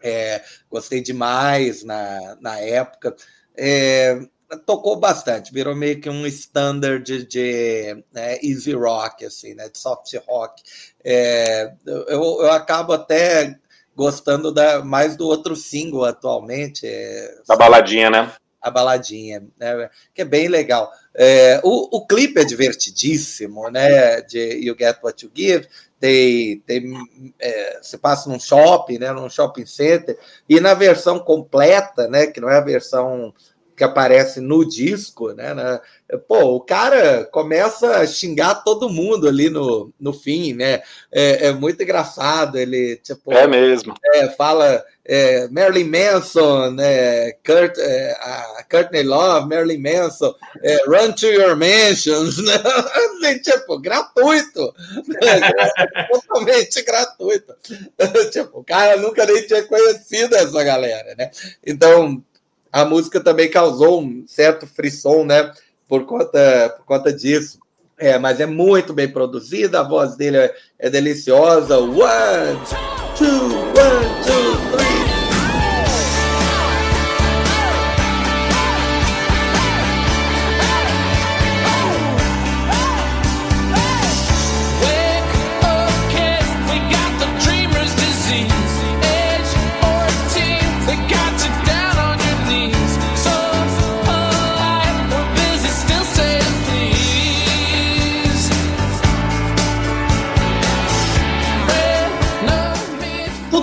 [0.00, 3.14] É, gostei demais na, na época.
[3.56, 4.20] É,
[4.58, 9.78] tocou bastante, virou meio que um standard de, de né, easy rock, assim, né, de
[9.78, 10.62] soft rock.
[11.04, 13.56] É, eu, eu acabo até
[13.94, 16.86] gostando da, mais do outro single atualmente.
[16.86, 18.32] É, da baladinha, né?
[18.60, 20.90] A baladinha, né, que é bem legal.
[21.14, 24.20] É, o, o clipe é divertidíssimo, né?
[24.22, 25.68] De You Get What You Give.
[25.98, 26.92] Tem, tem,
[27.38, 29.12] é, você passa num shopping, né?
[29.12, 32.28] Num shopping center, e na versão completa, né?
[32.28, 33.34] Que não é a versão
[33.82, 35.80] que aparece no disco, né, né?
[36.28, 40.82] Pô, o cara começa a xingar todo mundo ali no, no fim, né?
[41.10, 42.58] É, é muito engraçado.
[42.58, 43.32] Ele, tipo.
[43.32, 43.94] É mesmo.
[44.14, 51.12] É, fala é, Marilyn Manson, é, Kurt, é, a Courtney Love, Marilyn Manson, é, Run
[51.12, 52.36] to Your Mansions,
[53.20, 53.38] né?
[53.42, 54.72] Tipo, gratuito.
[55.08, 55.50] Né?
[56.12, 57.52] Totalmente gratuito.
[58.30, 61.30] tipo, o cara nunca nem tinha conhecido essa galera, né?
[61.66, 62.22] Então
[62.72, 65.52] a música também causou um certo frisson, né?
[65.86, 67.60] Por conta, por conta disso.
[67.98, 71.78] É, mas é muito bem produzida, a voz dele é, é deliciosa.
[71.78, 72.58] One,
[73.16, 74.51] two, one, two,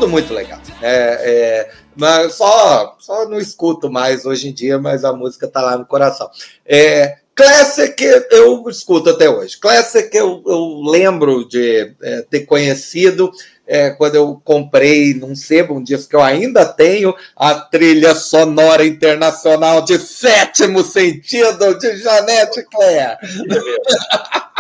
[0.10, 0.60] muito legal.
[0.82, 5.62] É, é, mas só, só não escuto mais hoje em dia, mas a música tá
[5.62, 6.30] lá no coração.
[6.66, 7.96] É, Classic
[8.32, 9.58] eu escuto até hoje.
[9.58, 13.32] Classic eu, eu lembro de é, ter conhecido
[13.66, 18.86] é, quando eu comprei num sebo, um disco que eu ainda tenho, a trilha sonora
[18.86, 23.18] internacional de sétimo sentido de Janete Claire.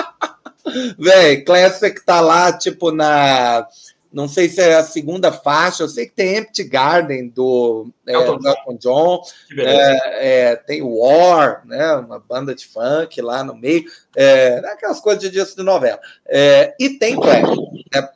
[0.98, 3.68] Véi, Classic tá lá, tipo, na
[4.12, 8.14] não sei se é a segunda faixa, eu sei que tem Empty Garden do é,
[8.14, 9.22] Elton, Elton John,
[9.58, 13.86] é, é, tem War, né, uma banda de funk lá no meio,
[14.16, 16.00] é, aquelas coisas de disco de novela.
[16.28, 17.56] É, e tem Clash.
[17.94, 18.10] Né,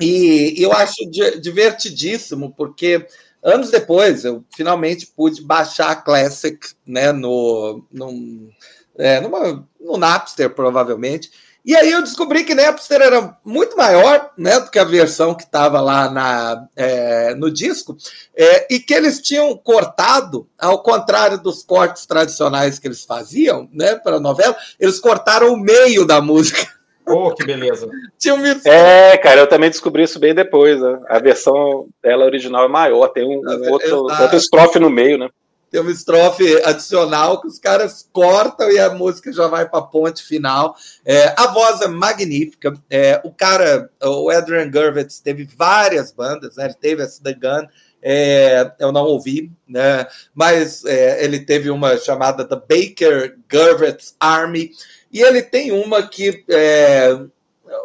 [0.00, 1.08] e, e eu acho
[1.40, 3.06] divertidíssimo, porque
[3.42, 8.50] anos depois eu finalmente pude baixar a Classic né, no, no,
[8.96, 11.30] é, numa, no Napster, provavelmente.
[11.64, 15.44] E aí eu descobri que Napster era muito maior né, do que a versão que
[15.44, 17.96] estava lá na, é, no disco,
[18.36, 23.94] é, e que eles tinham cortado, ao contrário dos cortes tradicionais que eles faziam né,
[23.94, 26.66] para a novela, eles cortaram o meio da música.
[27.06, 27.88] Oh, que beleza.
[28.18, 28.44] Tinha um...
[28.64, 30.80] É, cara, eu também descobri isso bem depois.
[30.80, 31.00] Né?
[31.08, 33.40] A versão dela original é maior, tem um,
[33.70, 35.28] outro, outra estrofe no meio, né?
[35.72, 39.82] Tem uma estrofe adicional que os caras cortam e a música já vai para a
[39.82, 40.76] ponte final.
[41.02, 42.74] É, a voz é magnífica.
[42.90, 46.66] É, o cara, o Adrian Gervitz, teve várias bandas, né?
[46.66, 47.66] Ele teve essa The Gun.
[48.02, 50.06] É, eu não ouvi, né?
[50.34, 54.72] mas é, ele teve uma chamada The Baker Gervitz Army,
[55.12, 57.16] e ele tem uma que é,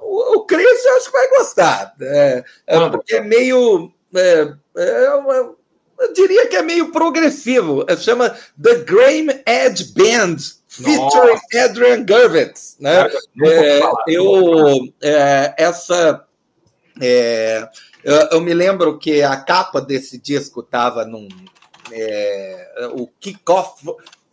[0.01, 2.43] o, o Chris acho que vai gostar, né?
[2.65, 3.93] é, porque é meio.
[4.15, 5.55] É, é uma,
[5.99, 7.85] eu diria que é meio progressivo.
[7.87, 10.37] É, chama The Graham Edge Band,
[10.67, 11.65] featuring Nossa.
[11.65, 12.77] Adrian Gervitz.
[12.79, 13.09] Né?
[13.45, 16.23] É, eu, é, essa.
[17.01, 17.67] É,
[18.03, 21.27] eu, eu, me lembro que a capa desse disco estava num.
[21.91, 23.83] É, o Kick Off,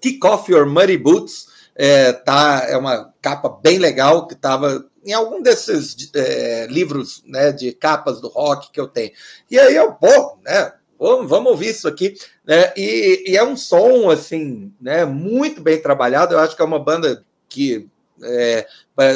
[0.00, 1.54] Kick Off Your Muddy Boots.
[1.76, 7.50] É, tá, é uma capa bem legal que estava em algum desses é, livros né,
[7.50, 9.10] de capas do rock que eu tenho.
[9.50, 10.72] E aí eu, pô, né?
[11.04, 12.14] Vamos, vamos ouvir isso aqui.
[12.46, 12.72] Né?
[12.74, 16.32] E, e, é um som assim, né, muito bem trabalhado.
[16.32, 17.86] Eu acho que é uma banda que
[18.22, 18.66] é,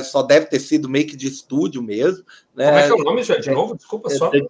[0.05, 2.24] só deve ter sido meio que de estúdio mesmo.
[2.55, 2.66] Né?
[2.66, 3.74] Como é que é o nome, já, de novo?
[3.74, 4.28] Desculpa só.
[4.28, 4.41] The,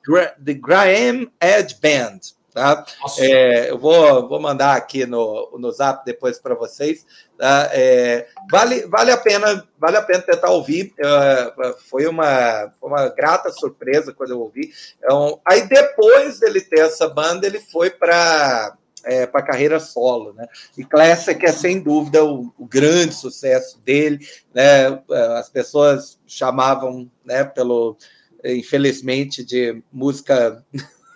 [0.44, 2.18] The Graham Edge Band.
[2.58, 2.84] Tá?
[3.20, 7.06] É, eu vou, vou mandar aqui no, no zap depois para vocês.
[7.38, 7.70] Tá?
[7.72, 10.92] É, vale, vale, a pena, vale a pena tentar ouvir.
[10.98, 14.72] Uh, foi uma, uma grata surpresa quando eu ouvi.
[14.98, 20.48] Então, aí depois dele ter essa banda, ele foi para é, para carreira solo, né?
[20.76, 24.18] E Classic é sem dúvida o, o, grande sucesso dele,
[24.52, 25.00] né?
[25.38, 27.44] As pessoas chamavam, né?
[27.44, 27.96] Pelo
[28.44, 30.64] infelizmente de música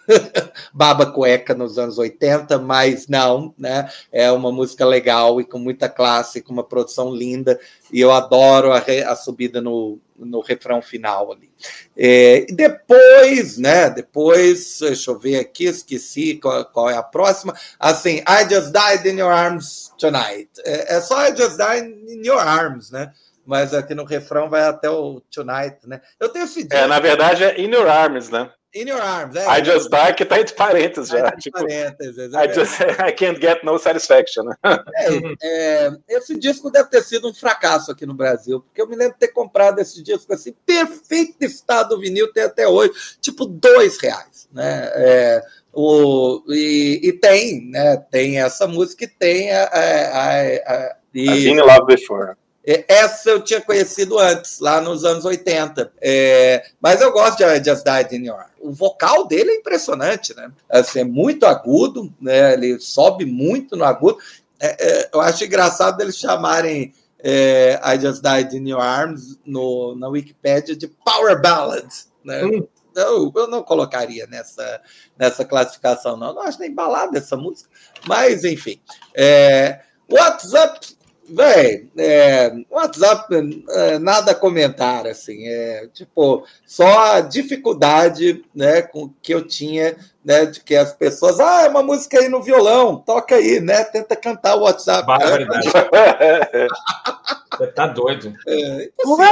[0.73, 3.91] baba cueca nos anos 80, mas não, né?
[4.11, 7.59] É uma música legal e com muita classe, com uma produção linda,
[7.93, 11.51] e eu adoro a, a subida no, no refrão final ali.
[11.97, 13.91] É, e depois, né?
[13.91, 17.55] Depois, deixa eu ver aqui, esqueci qual, qual, é a próxima.
[17.79, 20.51] Assim, I Just Died in Your Arms Tonight.
[20.65, 23.13] É, é só I Just Died in Your Arms, né?
[23.45, 26.01] Mas aqui no refrão vai até o Tonight, né?
[26.19, 28.51] Eu tenho esse É, na verdade é In Your Arms, né?
[28.75, 29.47] In your arms, é.
[29.47, 31.31] I just die, que tá entre parênteses já.
[31.31, 34.47] Tá tipo, parênteses, I, just, I can't get no satisfaction.
[34.65, 38.97] É, é, esse disco deve ter sido um fracasso aqui no Brasil, porque eu me
[38.97, 44.01] lembro de ter comprado esse disco assim, perfeito estado vinil, tem até hoje, tipo dois
[44.01, 44.91] reais, né?
[44.95, 47.99] É, o, e, e, tem, né?
[48.11, 49.65] Tem essa música e tem a.
[49.65, 52.37] a, a, a e, Love Before.
[52.65, 55.93] É, essa eu tinha conhecido antes, lá nos anos 80.
[56.01, 58.53] É, mas eu gosto de Just Died in Your Arms.
[58.61, 60.51] O vocal dele é impressionante, né?
[60.69, 62.55] Assim, é muito agudo, né?
[62.55, 64.19] Ele sobe muito no agudo.
[64.61, 69.97] É, é, eu acho engraçado eles chamarem é, I Just Died in Your Arms no,
[69.97, 71.89] na Wikipedia de Power Ballad,
[72.25, 72.45] né?
[72.45, 72.67] Hum.
[72.95, 74.81] Eu, eu não colocaria nessa,
[75.19, 76.29] nessa classificação, não.
[76.29, 77.71] Eu não acho nem balada essa música.
[78.07, 78.81] Mas, enfim.
[79.15, 80.87] É, What's Up
[81.29, 83.33] Véi, é, WhatsApp,
[83.71, 89.97] é, nada a comentar, assim, é tipo, só a dificuldade, né, com que eu tinha,
[90.25, 93.85] né, de que as pessoas, ah, é uma música aí no violão, toca aí, né,
[93.85, 95.07] tenta cantar o WhatsApp.
[95.07, 95.69] Barbaridade.
[97.59, 98.33] Você tá doido.
[98.49, 99.23] É, assim,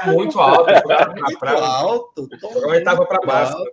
[0.00, 0.64] é muito alto.
[0.82, 2.28] Pra, muito pra, alto.
[2.66, 3.64] Oitava para baixo.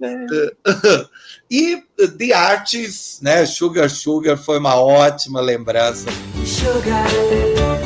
[0.00, 0.16] Né?
[1.50, 1.82] E
[2.18, 3.46] The Arts, né?
[3.46, 6.06] Sugar Sugar foi uma ótima lembrança.
[6.44, 7.85] Sugar.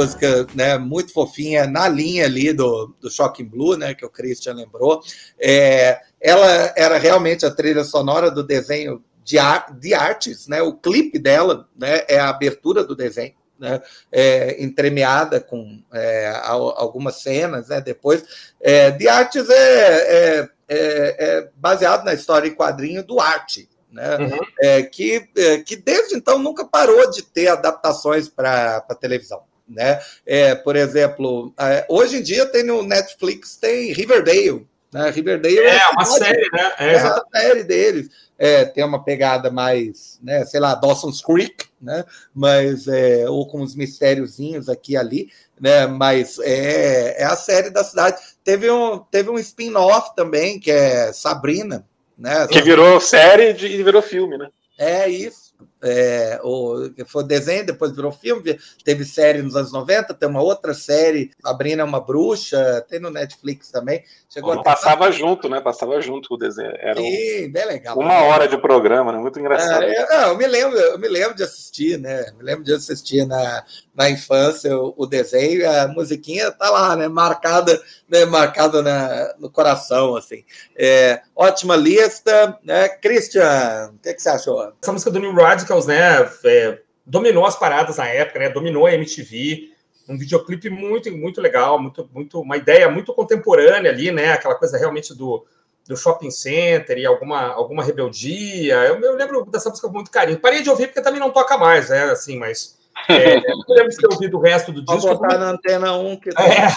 [0.00, 4.54] Música né, muito fofinha, na linha ali do, do Shocking Blue, né, que o Christian
[4.54, 5.00] lembrou.
[5.38, 10.62] É, ela era realmente a trilha sonora do desenho de, ar, de artes, né?
[10.62, 13.38] O clipe dela né, é a abertura do desenho.
[13.58, 13.78] Né,
[14.10, 18.24] é, entremeada com é, algumas cenas, né, depois.
[18.58, 24.38] É, de Artes é, é, é, baseado na história e quadrinho do Arte, né, uhum.
[24.62, 25.28] é, que,
[25.66, 29.42] que desde então nunca parou de ter adaptações para televisão.
[29.70, 30.00] Né?
[30.26, 34.66] É, por exemplo, é, hoje em dia tem no Netflix tem Riverdale.
[34.92, 35.10] Né?
[35.10, 36.72] Riverdale é, é uma série, né?
[36.78, 38.10] É, é a série deles.
[38.36, 42.04] É, tem uma pegada mais, né, sei lá, Dawson's Creek, né?
[42.34, 45.86] Mas é, ou com os mistériozinhos aqui e ali, né?
[45.86, 48.18] Mas é, é a série da cidade.
[48.42, 51.86] Teve um, teve um spin-off também, que é Sabrina,
[52.18, 52.46] Né?
[52.48, 54.48] Que virou série e virou filme, né?
[54.78, 55.49] É isso
[55.82, 60.74] é, o, foi desenho, depois virou filme, teve série nos anos 90, tem uma outra
[60.74, 64.02] série, Sabrina é uma bruxa, tem no Netflix também.
[64.28, 65.60] Chegou passava junto, né?
[65.60, 66.72] Passava junto com o desenho.
[66.76, 67.98] Era Sim, um, bem legal.
[67.98, 69.18] Uma hora de programa, né?
[69.18, 69.82] Muito engraçado.
[69.82, 72.30] É, eu, eu, me lembro, eu me lembro de assistir, né?
[72.36, 73.64] Me lembro de assistir na,
[74.00, 77.06] na infância o, o desenho, a musiquinha tá lá, né?
[77.06, 77.78] Marcada,
[78.08, 78.24] né?
[78.24, 80.42] Marcada na, no coração, assim.
[80.74, 82.88] É, ótima lista, né?
[82.88, 84.72] Christian, o que, que você achou?
[84.82, 86.26] Essa música do New Radicals, né?
[86.46, 88.48] É, dominou as paradas na época, né?
[88.48, 89.68] Dominou a MTV.
[90.08, 94.32] Um videoclipe muito, muito legal, muito, muito, uma ideia muito contemporânea ali, né?
[94.32, 95.44] Aquela coisa realmente do,
[95.86, 98.76] do shopping center e alguma, alguma rebeldia.
[98.76, 100.40] Eu, eu lembro dessa música com muito carinho.
[100.40, 102.04] Parei de ouvir porque também não toca mais, né?
[102.04, 105.00] Assim, mas é, não lembro de ter ouvido o resto do disco.
[105.00, 106.44] Vou botar na antena 1 que tá...
[106.44, 106.68] é.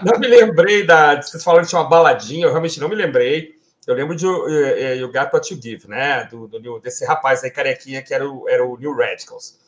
[0.04, 1.20] Não me lembrei da.
[1.20, 3.54] Vocês falaram que tinha uma baladinha, eu realmente não me lembrei.
[3.86, 6.26] Eu lembro de uh, You Got What You Give, né?
[6.30, 9.58] Do, do, desse rapaz aí, carequinha, que era o, era o New Radicals.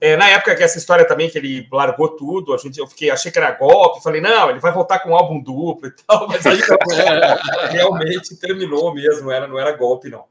[0.00, 3.10] É, na época que essa história também, que ele largou tudo, a gente, eu fiquei,
[3.10, 6.26] achei que era golpe, falei, não, ele vai voltar com um álbum duplo e tal,
[6.28, 6.60] mas aí
[7.70, 10.24] realmente terminou mesmo, era, não era golpe, não.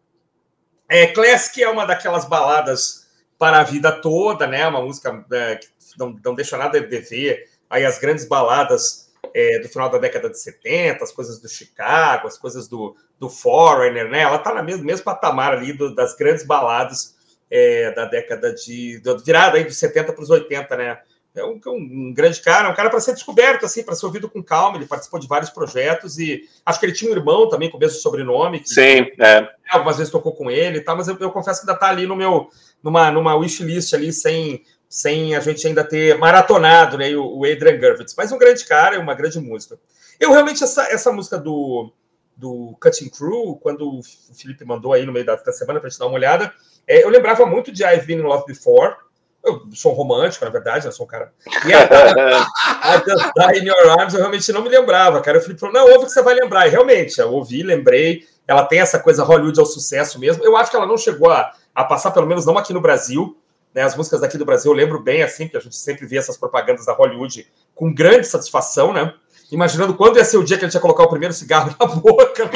[0.88, 3.03] É, Classic é uma daquelas baladas
[3.38, 4.68] para a vida toda, né?
[4.68, 5.68] Uma música é, que
[5.98, 7.50] não, não deixa nada de dever.
[7.70, 12.28] Aí as grandes baladas é, do final da década de 70, as coisas do Chicago,
[12.28, 14.22] as coisas do, do Foreigner, né?
[14.22, 17.16] Ela está no mesmo, mesmo patamar ali do, das grandes baladas
[17.50, 19.00] é, da década de.
[19.00, 21.00] Do, virada aí dos 70 para os 80, né?
[21.36, 24.44] É um, um, grande cara, um cara para ser descoberto, assim, para ser ouvido com
[24.44, 24.78] calma.
[24.78, 27.80] Ele participou de vários projetos e acho que ele tinha um irmão também com o
[27.80, 28.60] mesmo sobrenome.
[28.60, 29.50] Que, Sim, é.
[29.72, 32.06] Algumas vezes tocou com ele e tal, mas eu, eu confesso que ainda está ali
[32.06, 32.50] no meu,
[32.84, 37.80] numa, numa wishlist ali, sem, sem a gente ainda ter maratonado né, o, o Adrian
[37.80, 38.14] Gervitz.
[38.16, 39.80] Mas um grande cara e uma grande música.
[40.20, 41.92] Eu realmente, essa, essa música do,
[42.36, 44.02] do Cutting Crew, quando o
[44.36, 46.54] Felipe mandou aí no meio da, da semana para a gente dar uma olhada,
[46.86, 48.96] é, eu lembrava muito de I've Been in Love Before.
[49.44, 51.34] Eu sou romântico, na verdade, eu sou um cara.
[51.68, 52.48] E a,
[52.82, 55.38] a Die in Your Arms eu realmente não me lembrava, cara.
[55.38, 56.68] O Felipe falou: não, ouve que você vai lembrar.
[56.68, 58.26] E realmente, eu ouvi, lembrei.
[58.48, 60.44] Ela tem essa coisa Hollywood ao sucesso mesmo.
[60.44, 63.38] Eu acho que ela não chegou a, a passar, pelo menos não aqui no Brasil.
[63.74, 63.82] Né?
[63.82, 66.38] As músicas daqui do Brasil eu lembro bem, assim, que a gente sempre vê essas
[66.38, 69.14] propagandas da Hollywood com grande satisfação, né?
[69.52, 71.86] Imaginando quando ia ser o dia que a gente ia colocar o primeiro cigarro na
[71.96, 72.46] boca.
[72.46, 72.52] Né?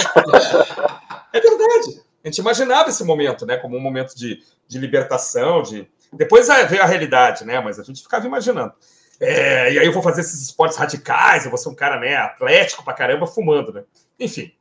[1.34, 2.02] é verdade.
[2.24, 3.58] A gente imaginava esse momento, né?
[3.58, 5.88] Como um momento de, de libertação, de.
[6.12, 7.60] Depois veio a realidade, né?
[7.60, 8.74] Mas a gente ficava imaginando.
[9.20, 12.16] É, e aí eu vou fazer esses esportes radicais, eu vou ser um cara, né,
[12.16, 13.84] atlético pra caramba, fumando, né?
[14.20, 14.52] Enfim.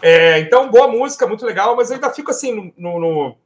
[0.00, 3.36] É, então, boa música, muito legal, mas eu ainda fico assim no, no,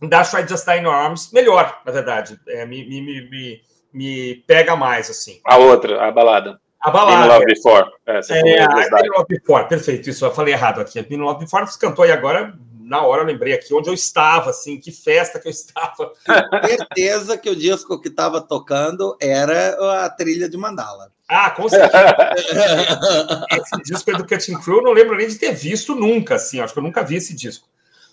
[0.00, 2.40] no Dash I Just Die in Your Arms, melhor, na verdade.
[2.48, 3.60] É, me, me, me,
[3.92, 5.40] me, pega mais, assim.
[5.44, 6.60] A outra, a balada.
[6.80, 7.34] A balada.
[7.34, 7.86] Love Before.
[8.06, 11.00] É, é, Love Before, perfeito, isso, eu falei errado aqui.
[11.02, 14.50] Been Love Before, você cantou aí agora, na hora eu lembrei aqui onde eu estava,
[14.50, 16.12] assim, que festa que eu estava.
[16.66, 21.12] Certeza que o disco que estava tocando era a trilha de Mandala.
[21.30, 22.34] Ah, com certeza.
[23.52, 26.60] esse disco é do Cutting Crew, eu não lembro nem de ter visto nunca, assim,
[26.60, 27.68] acho que eu nunca vi esse disco.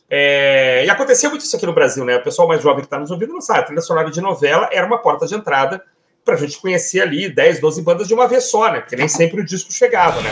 [0.08, 2.18] É, e acontecia muito isso aqui no Brasil, né?
[2.18, 3.60] O pessoal mais jovem que está nos ouvindo não sabe.
[3.60, 5.84] A trilha sonora de novela era uma porta de entrada
[6.24, 8.82] para a gente conhecer ali 10, 12 bandas de uma vez só, né?
[8.82, 10.30] Porque nem sempre o disco chegava, né?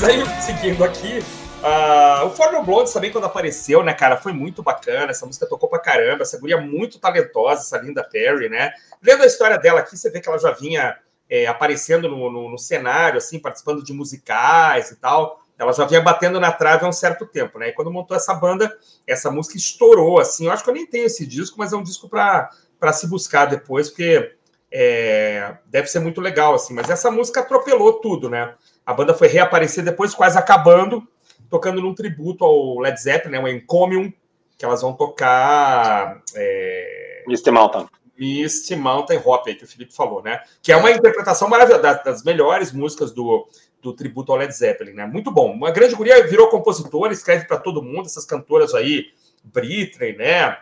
[0.00, 1.18] Mas aí, seguindo aqui,
[1.58, 5.10] uh, o Forno Blondes também, quando apareceu, né, cara, foi muito bacana.
[5.10, 6.22] Essa música tocou pra caramba.
[6.22, 8.70] Essa guria muito talentosa, essa Linda Perry, né?
[9.02, 10.96] Lendo a história dela aqui, você vê que ela já vinha
[11.28, 15.40] é, aparecendo no, no, no, cenário, assim, participando de musicais e tal.
[15.58, 17.70] Ela já vinha batendo na trave há um certo tempo, né?
[17.70, 18.72] E quando montou essa banda,
[19.04, 20.46] essa música estourou, assim.
[20.46, 22.52] Eu acho que eu nem tenho esse disco, mas é um disco para
[22.92, 24.32] se buscar depois, porque
[24.70, 26.72] é, deve ser muito legal, assim.
[26.72, 28.54] Mas essa música atropelou tudo, né?
[28.88, 31.06] A banda foi reaparecer depois, quase acabando,
[31.50, 34.10] tocando num tributo ao Led Zeppelin, né, o Encomium,
[34.56, 36.22] que elas vão tocar.
[36.34, 37.22] É...
[37.26, 37.86] Misty Mountain.
[38.18, 40.40] Misty Mountain Hop, aí, que o Felipe falou, né?
[40.62, 43.46] Que é uma interpretação maravilhosa, das melhores músicas do,
[43.82, 45.04] do tributo ao Led Zeppelin, né?
[45.04, 45.52] Muito bom.
[45.52, 49.08] Uma grande guria virou compositora, escreve para todo mundo, essas cantoras aí,
[49.44, 50.56] Britney, né?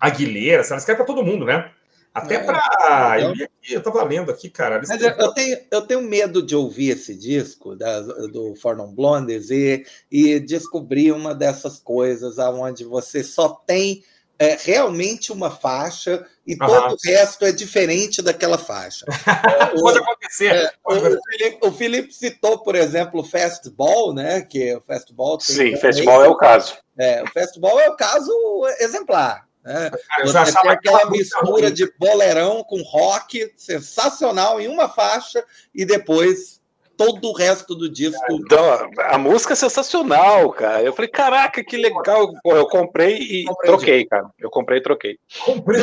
[0.00, 1.70] Aguilera, ela escreve para todo mundo, né?
[2.18, 2.38] Até é.
[2.38, 3.20] para.
[3.20, 4.80] Eu, eu tava lendo aqui, cara.
[4.86, 8.92] Mas eu, eu, tenho, eu tenho medo de ouvir esse disco da, do For Non
[8.92, 14.02] Blondes e, e descobrir uma dessas coisas aonde você só tem
[14.38, 16.58] é, realmente uma faixa e uhum.
[16.58, 19.04] todo o resto é diferente daquela faixa.
[19.80, 20.54] pode acontecer.
[20.54, 24.42] É, o, Felipe, o, Felipe, citou, por exemplo, o Fastball, né?
[24.42, 26.78] Que o Fastball Sim, Fastball é o caso.
[26.96, 28.32] É, o Fastball é o caso
[28.78, 29.47] exemplar.
[29.64, 29.90] Né?
[30.24, 35.44] Você tem aquela mistura de boleirão com rock sensacional em uma faixa
[35.74, 36.58] e depois
[36.98, 38.20] todo o resto do disco.
[38.30, 40.82] Então, a música é sensacional, cara.
[40.82, 42.32] Eu falei, caraca, que legal.
[42.42, 44.30] Pô, eu comprei e comprei troquei, cara.
[44.38, 45.18] Eu comprei e troquei.
[45.44, 45.80] Comprei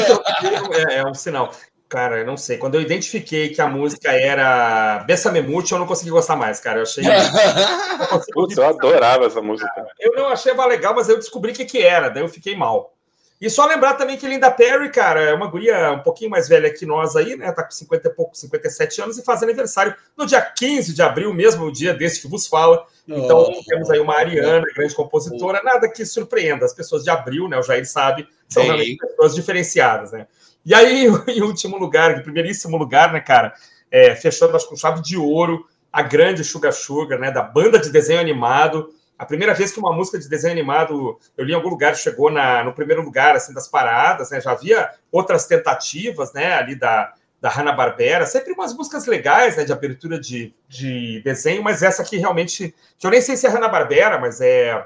[0.90, 1.52] é, é um sinal.
[1.88, 2.58] Cara, eu não sei.
[2.58, 6.80] Quando eu identifiquei que a música era Bessa Memute, eu não consegui gostar mais, cara.
[6.80, 7.04] Eu achei.
[8.34, 9.72] Putz, eu adorava essa música.
[10.00, 12.95] Eu não achei legal, mas eu descobri o que, que era, daí eu fiquei mal.
[13.40, 16.74] E só lembrar também que Linda Perry, cara, é uma guria um pouquinho mais velha
[16.74, 17.52] que nós aí, né?
[17.52, 21.34] Tá com 50 e pouco, 57 anos e faz aniversário no dia 15 de abril,
[21.34, 22.86] mesmo o dia desse que vos fala.
[23.06, 26.66] Então oh, temos aí uma Ariana, grande compositora, nada que surpreenda.
[26.66, 27.60] As pessoas de abril, né?
[27.60, 28.70] O Jair sabe, são Sim.
[28.70, 30.28] realmente pessoas diferenciadas, né?
[30.66, 33.54] E aí, em último lugar, em primeiríssimo lugar, né, cara,
[33.92, 37.32] é, fechando acho com chave de ouro, a grande Sugar Sugar, né?
[37.32, 41.46] Da banda de desenho animado a primeira vez que uma música de desenho animado, eu
[41.46, 44.42] li em algum lugar, chegou na, no primeiro lugar assim das paradas, né?
[44.42, 49.72] Já havia outras tentativas, né, ali da, da Hanna-Barbera, sempre umas músicas legais, né, de
[49.72, 54.20] abertura de, de desenho, mas essa aqui realmente, que eu nem sei se é Hanna-Barbera,
[54.20, 54.86] mas é...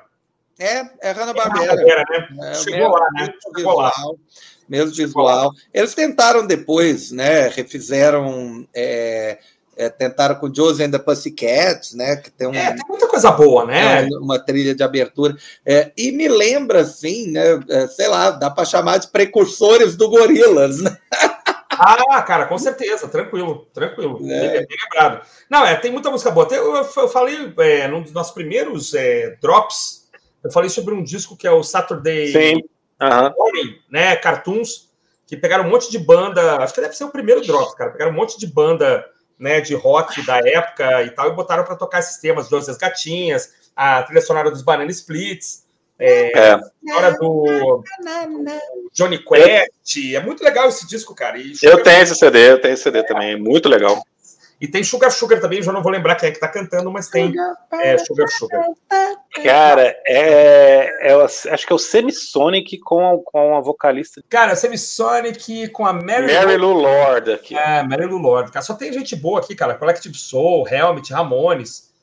[0.59, 1.81] É, é Hanna-Barbera.
[1.81, 2.51] É né?
[2.51, 3.33] É, Chegou lá, né?
[3.55, 3.91] Chegou lá.
[4.67, 5.53] Mesmo visual.
[5.73, 8.67] Eles tentaram depois, né, refizeram...
[8.75, 9.39] É
[9.79, 12.17] é, tentaram com Josie and the Pussycats, né?
[12.17, 14.03] Que tem, um, é, tem muita coisa boa, né?
[14.03, 15.35] Uma, uma trilha de abertura.
[15.65, 17.59] É, e me lembra, assim, né?
[17.69, 20.97] É, sei lá, dá para chamar de precursores do Gorilas, né?
[21.81, 24.19] Ah, cara, com certeza, tranquilo, tranquilo.
[24.29, 24.49] É.
[24.49, 25.25] Bem, bem lembrado.
[25.49, 26.45] Não, é, tem muita música boa.
[26.51, 30.09] Eu, eu, eu falei é, num dos nossos primeiros é, drops,
[30.43, 32.63] eu falei sobre um disco que é o Saturday Sim.
[33.01, 33.33] Uhum.
[33.37, 34.13] Morning, né?
[34.17, 34.89] Cartoons,
[35.25, 36.57] que pegaram um monte de banda.
[36.57, 37.91] Acho que deve ser o primeiro drop, cara.
[37.91, 39.05] Pegaram um monte de banda
[39.39, 43.53] né, de rock da época e tal, e botaram para tocar esses temas, Doce Gatinhas,
[43.75, 45.63] a trilha sonora dos Banana Splits,
[45.97, 46.51] é, é.
[46.53, 47.83] a história do
[48.93, 50.15] Johnny Quest.
[50.15, 51.37] É muito legal esse disco, cara.
[51.61, 54.01] eu tenho esse CD, eu tenho esse CD também, é muito legal.
[54.61, 57.07] E tem Sugar Sugar também, já não vou lembrar quem é que tá cantando, mas
[57.07, 57.33] tem
[57.71, 58.65] é, Sugar Sugar.
[59.41, 64.21] Cara, é, é, acho que é o Semisonic com, com a vocalista.
[64.29, 67.55] Cara, Semisonic com a Mary, Mary Lou Lord aqui.
[67.55, 68.51] É, Mary Lou Lord.
[68.51, 69.75] Cara, só tem gente boa aqui, cara.
[69.75, 71.93] Collective Soul, Helmet, Ramones,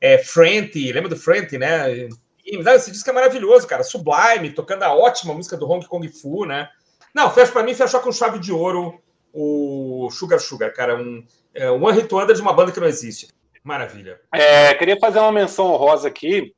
[0.00, 2.08] é, Frente, lembra do Frente, né?
[2.46, 3.82] E, esse disco é maravilhoso, cara.
[3.82, 6.68] Sublime, tocando a ótima música do Hong Kong Fu, né?
[7.12, 9.00] Não, fecha para mim, fechou com chave de ouro
[9.34, 10.96] o Sugar Sugar, cara.
[10.96, 13.28] Um, é, One Hit Wonder de uma banda que não existe.
[13.64, 14.20] Maravilha.
[14.32, 16.54] É, queria fazer uma menção honrosa aqui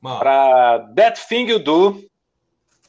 [0.00, 2.02] para That Thing You Do,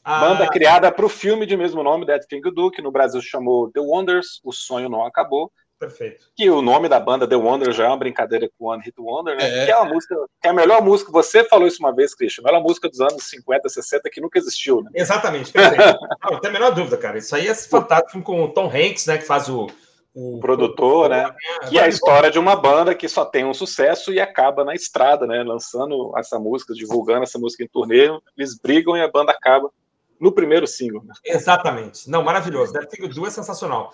[0.03, 0.19] ah.
[0.19, 3.21] banda criada para o filme de mesmo nome, That Thing You Do, que no Brasil
[3.21, 5.51] chamou The Wonders, O Sonho Não Acabou.
[5.79, 6.25] Perfeito.
[6.35, 9.35] Que o nome da banda The Wonders já é uma brincadeira com One Hit Wonder,
[9.35, 9.63] né?
[9.63, 9.65] É.
[9.65, 12.43] Que é uma música, que é a melhor música, você falou isso uma vez, Christian,
[12.43, 14.91] a melhor música dos anos 50, 60 que nunca existiu, né?
[14.93, 15.99] Exatamente, perfeito.
[16.23, 17.17] não, tem a menor dúvida, cara.
[17.17, 19.67] Isso aí é fantástico com o Tom Hanks, né, que faz o
[20.15, 21.29] o produtor, né?
[21.67, 24.73] Que é a história de uma banda que só tem um sucesso e acaba na
[24.73, 25.43] estrada, né?
[25.43, 29.69] Lançando essa música, divulgando essa música em turnê, eles brigam e a banda acaba
[30.17, 31.03] no primeiro single.
[31.03, 31.13] Né?
[31.25, 32.09] Exatamente.
[32.09, 32.71] Não, maravilhoso.
[32.71, 33.91] Deve ter duas sensacional.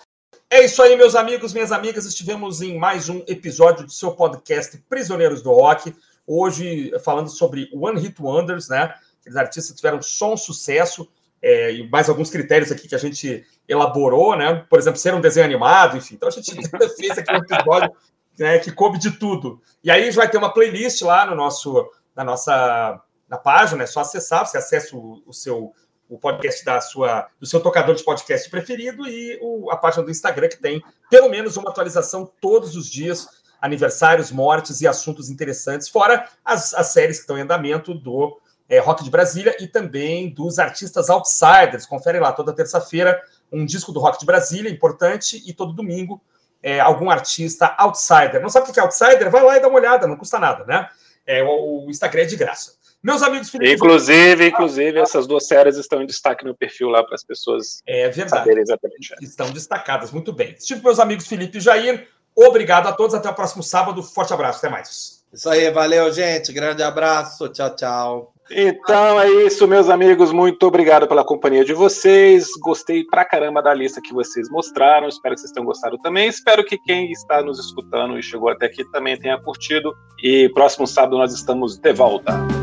[0.50, 2.04] É isso aí, meus amigos, minhas amigas.
[2.04, 5.94] Estivemos em mais um episódio do seu podcast Prisioneiros do Rock.
[6.26, 8.94] Hoje falando sobre One Hit Wonders, né?
[9.20, 11.08] Aqueles artistas tiveram só um sucesso
[11.40, 14.64] é, e mais alguns critérios aqui que a gente elaborou, né?
[14.68, 16.14] Por exemplo, ser um desenho animado, enfim.
[16.14, 16.52] Então a gente
[16.96, 17.90] fez aqui um episódio
[18.38, 19.60] né, que coube de tudo.
[19.82, 23.00] E aí vai ter uma playlist lá no nosso, na nossa
[23.32, 25.72] na página, é só acessar, você acessa o, o seu
[26.14, 30.10] o podcast da sua, do seu tocador de podcast preferido e o, a página do
[30.10, 33.26] Instagram que tem pelo menos uma atualização todos os dias,
[33.60, 38.38] aniversários, mortes e assuntos interessantes, fora as, as séries que estão em andamento do
[38.68, 41.86] é, Rock de Brasília e também dos artistas outsiders.
[41.86, 43.18] Confere lá toda terça-feira
[43.50, 46.22] um disco do Rock de Brasília, importante, e todo domingo
[46.62, 48.40] é, algum artista outsider.
[48.40, 49.30] Não sabe o que é outsider?
[49.30, 50.88] Vai lá e dá uma olhada, não custa nada, né?
[51.26, 52.74] É, o, Instagram é de graça.
[53.02, 57.16] Meus amigos Felipe Inclusive, inclusive, essas duas séries estão em destaque no perfil lá para
[57.16, 59.14] as pessoas é exatamente.
[59.20, 60.52] Estão destacadas, muito bem.
[60.52, 62.06] Estive meus amigos Felipe e Jair.
[62.34, 63.14] Obrigado a todos.
[63.14, 64.02] Até o próximo sábado.
[64.02, 64.58] Forte abraço.
[64.58, 65.22] Até mais.
[65.32, 66.52] Isso aí, valeu, gente.
[66.52, 67.48] Grande abraço.
[67.48, 68.32] Tchau, tchau.
[68.50, 70.30] Então é isso, meus amigos.
[70.30, 72.48] Muito obrigado pela companhia de vocês.
[72.60, 75.08] Gostei pra caramba da lista que vocês mostraram.
[75.08, 76.28] Espero que vocês tenham gostado também.
[76.28, 79.94] Espero que quem está nos escutando e chegou até aqui também tenha curtido.
[80.22, 82.61] E próximo sábado nós estamos de volta.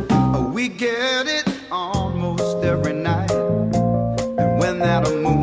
[0.60, 3.32] We get it almost every night.
[3.32, 5.39] And when that moon